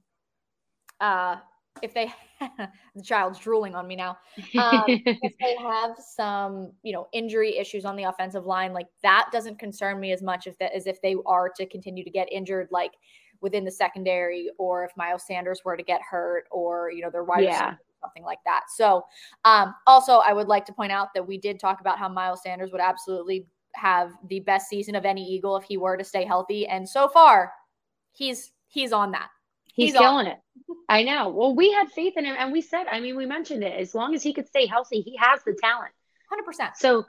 uh 1.02 1.38
if 1.82 1.94
they 1.94 2.12
the 2.96 3.02
child's 3.04 3.40
drooling 3.40 3.76
on 3.76 3.88
me 3.88 3.96
now. 3.96 4.18
Um, 4.58 4.84
if 4.88 5.34
they 5.40 5.56
have 5.58 5.96
some, 5.98 6.72
you 6.84 6.94
know, 6.94 7.08
injury 7.14 7.58
issues 7.58 7.86
on 7.86 7.96
the 7.96 8.04
offensive 8.04 8.46
line, 8.46 8.74
like 8.74 8.88
that 9.04 9.30
doesn't 9.32 9.60
concern 9.60 10.00
me 10.00 10.12
as 10.12 10.22
much 10.22 10.48
if 10.48 10.58
that 10.60 10.74
as 10.74 10.88
if 10.88 11.02
they 11.02 11.16
are 11.26 11.50
to 11.56 11.66
continue 11.66 12.04
to 12.04 12.10
get 12.10 12.32
injured, 12.32 12.68
like 12.72 12.92
within 13.42 13.66
the 13.66 13.72
secondary, 13.72 14.50
or 14.58 14.86
if 14.86 14.92
Miles 14.98 15.26
Sanders 15.26 15.62
were 15.64 15.78
to 15.78 15.84
get 15.84 16.02
hurt, 16.02 16.46
or 16.52 16.92
you 16.92 17.02
know, 17.02 17.10
their 17.10 17.24
wide 17.24 17.44
yeah. 17.44 17.76
something 18.02 18.24
like 18.24 18.40
that. 18.46 18.64
So, 18.76 19.04
um, 19.44 19.76
also, 19.88 20.18
I 20.26 20.34
would 20.34 20.48
like 20.48 20.66
to 20.66 20.74
point 20.74 20.92
out 20.92 21.10
that 21.14 21.28
we 21.28 21.38
did 21.38 21.60
talk 21.60 21.82
about 21.82 22.00
how 22.00 22.10
Miles 22.10 22.42
Sanders 22.44 22.72
would 22.72 22.82
absolutely 22.82 23.48
have 23.76 24.12
the 24.30 24.40
best 24.42 24.70
season 24.70 24.96
of 24.96 25.06
any 25.06 25.24
Eagle 25.24 25.58
if 25.58 25.66
he 25.66 25.78
were 25.78 25.98
to 25.98 26.04
stay 26.04 26.26
healthy, 26.26 26.68
and 26.68 26.88
so 26.88 27.08
far, 27.08 27.52
he's 28.14 28.52
he's 28.68 28.92
on 28.92 29.12
that. 29.12 29.30
He's, 29.76 29.92
he's 29.92 30.00
killing 30.00 30.28
on. 30.28 30.28
it. 30.28 30.38
I 30.90 31.04
know. 31.04 31.30
Well, 31.30 31.56
we 31.56 31.72
had 31.72 31.92
faith 31.92 32.14
in 32.18 32.26
him 32.26 32.36
and 32.38 32.52
we 32.52 32.62
said, 32.62 32.86
I 32.90 33.00
mean, 33.02 33.16
we 33.16 33.26
mentioned 33.26 33.64
it. 33.64 33.80
As 33.80 33.94
long 33.94 34.16
as 34.16 34.24
he 34.24 34.34
could 34.34 34.48
stay 34.48 34.66
healthy, 34.66 35.02
he 35.02 35.18
has 35.18 35.42
the 35.44 35.54
talent. 35.62 35.92
100%. 36.32 36.72
So 36.78 37.06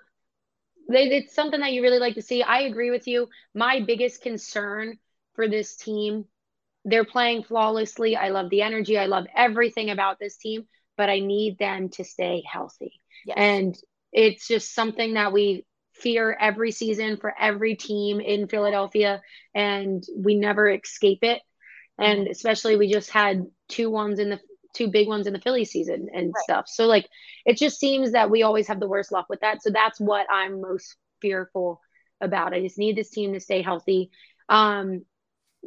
it's 0.88 1.35
something 1.35 1.61
that 1.61 1.72
you 1.72 1.83
really 1.83 1.98
like 1.98 2.14
to 2.14 2.22
see. 2.22 2.42
I 2.42 2.61
agree 2.61 2.90
with 2.90 3.07
you. 3.07 3.29
My 3.55 3.81
biggest 3.81 4.22
concern 4.22 4.98
for 5.35 5.48
this 5.48 5.76
team, 5.76 6.24
they're 6.85 7.05
playing 7.05 7.44
flawlessly. 7.44 8.16
I 8.16 8.29
love 8.29 8.50
the 8.50 8.62
energy. 8.62 8.98
I 8.98 9.07
love 9.07 9.26
everything 9.35 9.90
about 9.90 10.18
this 10.18 10.37
team, 10.37 10.66
but 10.96 11.09
I 11.09 11.20
need 11.20 11.59
them 11.59 11.88
to 11.90 12.05
stay 12.05 12.42
healthy. 12.50 13.00
Yes. 13.24 13.37
And 13.38 13.79
it's 14.12 14.46
just 14.48 14.74
something 14.74 15.14
that 15.14 15.33
we 15.33 15.64
fear 15.92 16.37
every 16.38 16.72
season 16.72 17.16
for 17.16 17.35
every 17.38 17.74
team 17.74 18.20
in 18.20 18.48
Philadelphia, 18.48 19.22
and 19.55 20.05
we 20.16 20.35
never 20.35 20.70
escape 20.70 21.20
it. 21.22 21.40
And 21.99 22.21
mm-hmm. 22.21 22.31
especially, 22.31 22.77
we 22.77 22.93
just 22.93 23.11
had 23.11 23.47
two 23.69 23.91
ones 23.91 24.19
in 24.19 24.31
the 24.31 24.41
two 24.77 24.89
big 24.89 25.09
ones 25.09 25.27
in 25.27 25.33
the 25.33 25.41
Philly 25.41 25.65
season 25.65 26.09
and 26.13 26.33
right. 26.35 26.43
stuff. 26.43 26.69
So 26.69 26.87
like 26.87 27.09
it 27.47 27.57
just 27.57 27.81
seems 27.81 28.13
that 28.13 28.31
we 28.31 28.43
always 28.43 28.69
have 28.69 28.79
the 28.79 28.89
worst 28.89 29.11
luck 29.11 29.27
with 29.29 29.41
that. 29.41 29.63
So 29.63 29.71
that's 29.71 29.99
what 29.99 30.27
I'm 30.31 30.61
most 30.61 30.97
fearful 31.23 31.81
about. 32.21 32.53
I 32.53 32.61
just 32.61 32.79
need 32.79 32.97
this 32.97 33.11
team 33.11 33.33
to 33.33 33.41
stay 33.41 33.63
healthy. 33.63 34.11
Um, 34.49 35.03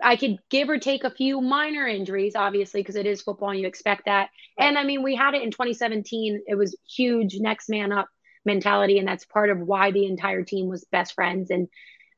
I 0.01 0.15
could 0.15 0.37
give 0.49 0.69
or 0.69 0.77
take 0.77 1.03
a 1.03 1.11
few 1.11 1.41
minor 1.41 1.87
injuries, 1.87 2.35
obviously, 2.35 2.81
because 2.81 2.95
it 2.95 3.05
is 3.05 3.21
football 3.21 3.49
and 3.49 3.59
you 3.59 3.67
expect 3.67 4.05
that. 4.05 4.29
Right. 4.59 4.67
And 4.67 4.77
I 4.77 4.83
mean, 4.83 5.03
we 5.03 5.15
had 5.15 5.33
it 5.33 5.41
in 5.41 5.51
2017. 5.51 6.43
It 6.47 6.55
was 6.55 6.77
huge 6.87 7.35
next 7.39 7.69
man 7.69 7.91
up 7.91 8.07
mentality. 8.45 8.99
And 8.99 9.07
that's 9.07 9.25
part 9.25 9.49
of 9.49 9.59
why 9.59 9.91
the 9.91 10.05
entire 10.05 10.43
team 10.43 10.67
was 10.69 10.85
best 10.91 11.13
friends 11.13 11.49
and 11.49 11.67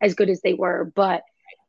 as 0.01 0.13
good 0.13 0.29
as 0.29 0.41
they 0.41 0.53
were. 0.53 0.91
But 0.93 1.23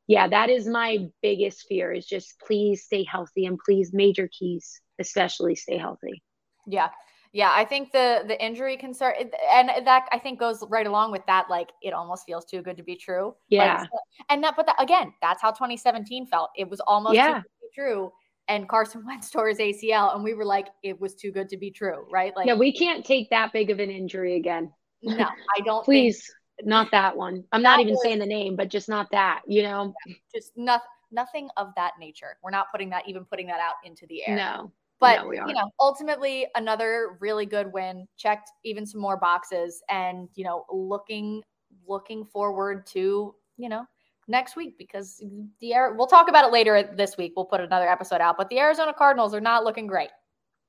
yeah, 0.06 0.28
that 0.28 0.50
is 0.50 0.66
my 0.66 1.06
biggest 1.22 1.66
fear 1.68 1.92
is 1.92 2.06
just 2.06 2.38
please 2.40 2.84
stay 2.84 3.04
healthy 3.04 3.46
and 3.46 3.58
please 3.58 3.92
major 3.92 4.28
keys 4.28 4.80
especially 4.98 5.54
stay 5.54 5.78
healthy. 5.78 6.22
Yeah. 6.66 6.88
Yeah, 7.34 7.50
I 7.50 7.64
think 7.64 7.92
the 7.92 8.24
the 8.26 8.42
injury 8.44 8.76
concern 8.76 9.14
and 9.50 9.70
that 9.86 10.06
I 10.12 10.18
think 10.18 10.38
goes 10.38 10.62
right 10.68 10.86
along 10.86 11.12
with 11.12 11.24
that. 11.26 11.48
Like 11.48 11.70
it 11.80 11.94
almost 11.94 12.26
feels 12.26 12.44
too 12.44 12.60
good 12.60 12.76
to 12.76 12.82
be 12.82 12.94
true. 12.94 13.34
Yeah, 13.48 13.80
like, 13.80 13.88
and 14.28 14.44
that, 14.44 14.54
but 14.54 14.66
that, 14.66 14.76
again, 14.78 15.14
that's 15.22 15.40
how 15.40 15.50
2017 15.50 16.26
felt. 16.26 16.50
It 16.58 16.68
was 16.68 16.80
almost 16.80 17.14
yeah. 17.14 17.40
true. 17.74 18.12
And 18.48 18.68
Carson 18.68 19.02
Wentz 19.06 19.30
tore 19.30 19.48
his 19.48 19.60
ACL, 19.60 20.14
and 20.14 20.22
we 20.22 20.34
were 20.34 20.44
like, 20.44 20.66
it 20.82 21.00
was 21.00 21.14
too 21.14 21.32
good 21.32 21.48
to 21.48 21.56
be 21.56 21.70
true, 21.70 22.06
right? 22.12 22.36
Like, 22.36 22.46
yeah, 22.46 22.54
we 22.54 22.70
can't 22.70 23.02
take 23.02 23.30
that 23.30 23.50
big 23.54 23.70
of 23.70 23.80
an 23.80 23.90
injury 23.90 24.36
again. 24.36 24.70
No, 25.02 25.24
I 25.24 25.60
don't. 25.64 25.86
Please, 25.86 26.18
think, 26.18 26.36
not 26.64 26.90
that 26.90 27.16
one. 27.16 27.44
I'm 27.52 27.62
not, 27.62 27.80
even 27.80 27.96
saying 27.98 28.18
the 28.18 28.26
name, 28.26 28.56
but 28.56 28.68
just 28.68 28.88
not 28.88 29.10
that. 29.12 29.42
You 29.46 29.62
know, 29.62 29.94
just 30.34 30.52
nothing, 30.56 30.86
nothing 31.10 31.48
of 31.56 31.72
that 31.76 31.92
nature. 31.98 32.36
We're 32.42 32.50
not 32.50 32.70
putting 32.70 32.90
that, 32.90 33.08
even 33.08 33.24
putting 33.24 33.46
that 33.48 33.60
out 33.60 33.74
into 33.84 34.06
the 34.06 34.26
air. 34.26 34.36
No. 34.36 34.72
But 35.00 35.24
no, 35.24 35.32
you 35.32 35.52
know, 35.52 35.68
ultimately 35.80 36.46
another 36.54 37.16
really 37.18 37.44
good 37.44 37.72
win. 37.72 38.06
Checked 38.16 38.50
even 38.64 38.86
some 38.86 39.00
more 39.00 39.16
boxes, 39.16 39.82
and 39.88 40.28
you 40.36 40.44
know, 40.44 40.64
looking 40.70 41.42
looking 41.88 42.24
forward 42.24 42.86
to 42.86 43.34
you 43.56 43.68
know 43.68 43.84
next 44.28 44.54
week 44.54 44.78
because 44.78 45.20
the 45.60 45.74
air 45.74 45.94
we'll 45.94 46.06
talk 46.06 46.28
about 46.28 46.44
it 46.44 46.52
later 46.52 46.94
this 46.96 47.16
week. 47.16 47.32
We'll 47.34 47.46
put 47.46 47.60
another 47.60 47.88
episode 47.88 48.20
out, 48.20 48.36
but 48.38 48.48
the 48.48 48.60
Arizona 48.60 48.94
Cardinals 48.96 49.34
are 49.34 49.40
not 49.40 49.64
looking 49.64 49.88
great. 49.88 50.10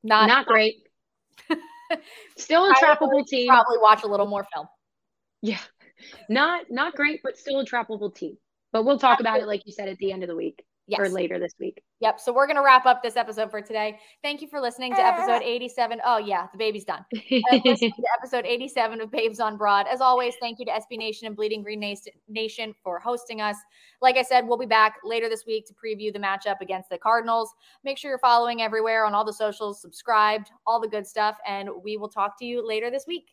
Not 0.04 0.28
not 0.28 0.48
great. 0.48 0.88
still 2.38 2.66
a 2.66 2.74
trappable 2.74 3.26
team. 3.28 3.50
Probably 3.50 3.78
watch 3.78 4.04
a 4.04 4.08
little 4.08 4.28
more 4.28 4.48
film. 4.54 4.68
Yeah, 5.42 5.60
not 6.30 6.66
not 6.70 6.96
great, 6.96 7.22
but 7.24 7.38
still 7.38 7.60
a 7.60 7.66
trappable 7.66 8.14
team. 8.14 8.38
But 8.72 8.86
we'll 8.86 8.98
talk 8.98 9.20
Absolutely. 9.20 9.40
about 9.40 9.44
it 9.44 9.48
like 9.48 9.62
you 9.66 9.72
said 9.72 9.88
at 9.88 9.98
the 10.00 10.12
end 10.12 10.24
of 10.24 10.30
the 10.30 10.36
week 10.36 10.64
yes. 10.88 11.00
or 11.00 11.10
later 11.10 11.40
this 11.40 11.54
week. 11.60 11.82
Yep. 12.02 12.20
So 12.20 12.34
we're 12.34 12.48
going 12.48 12.58
to 12.58 12.64
wrap 12.64 12.86
up 12.86 13.02
this 13.02 13.16
episode 13.16 13.50
for 13.50 13.62
today. 13.62 14.00
Thank 14.22 14.42
you 14.42 14.48
for 14.48 14.60
listening 14.60 14.94
to 14.96 15.02
ah. 15.02 15.14
episode 15.14 15.42
87. 15.44 16.02
Oh, 16.04 16.18
yeah, 16.18 16.48
the 16.52 16.58
baby's 16.58 16.84
done. 16.84 17.06
Uh, 17.14 17.60
to 17.60 17.92
episode 18.20 18.46
87 18.46 19.02
of 19.02 19.12
Babes 19.12 19.40
on 19.40 19.58
Broad. 19.58 19.88
As 19.88 20.02
always, 20.02 20.36
thank 20.42 20.60
you 20.60 20.66
to 20.66 20.72
SB 20.72 20.98
Nation 20.98 21.28
and 21.28 21.36
Bleeding 21.36 21.64
Green 21.64 21.80
Nation 22.28 22.74
for 22.84 23.00
hosting 23.00 23.42
us. 23.42 23.56
Like 24.02 24.18
I 24.18 24.22
said, 24.22 24.48
we'll 24.48 24.58
be 24.58 24.66
back 24.66 24.98
later 25.04 25.30
this 25.30 25.46
week 25.46 25.66
to 25.68 25.74
preview 25.74 26.12
the 26.12 26.20
matchup 26.20 26.62
against 26.62 26.90
the 26.90 26.98
Cardinals. 26.98 27.54
Make 27.84 27.98
sure 27.98 28.12
you're 28.12 28.20
following 28.20 28.62
everywhere 28.62 29.06
on 29.06 29.14
all 29.14 29.26
the 29.26 29.34
socials, 29.34 29.82
subscribed, 29.82 30.52
all 30.68 30.82
the 30.82 30.90
good 30.90 31.08
stuff, 31.08 31.38
and 31.48 31.70
we 31.84 31.98
will 31.98 32.10
talk 32.10 32.38
to 32.40 32.46
you 32.46 32.66
later 32.66 32.92
this 32.92 33.06
week. 33.08 33.30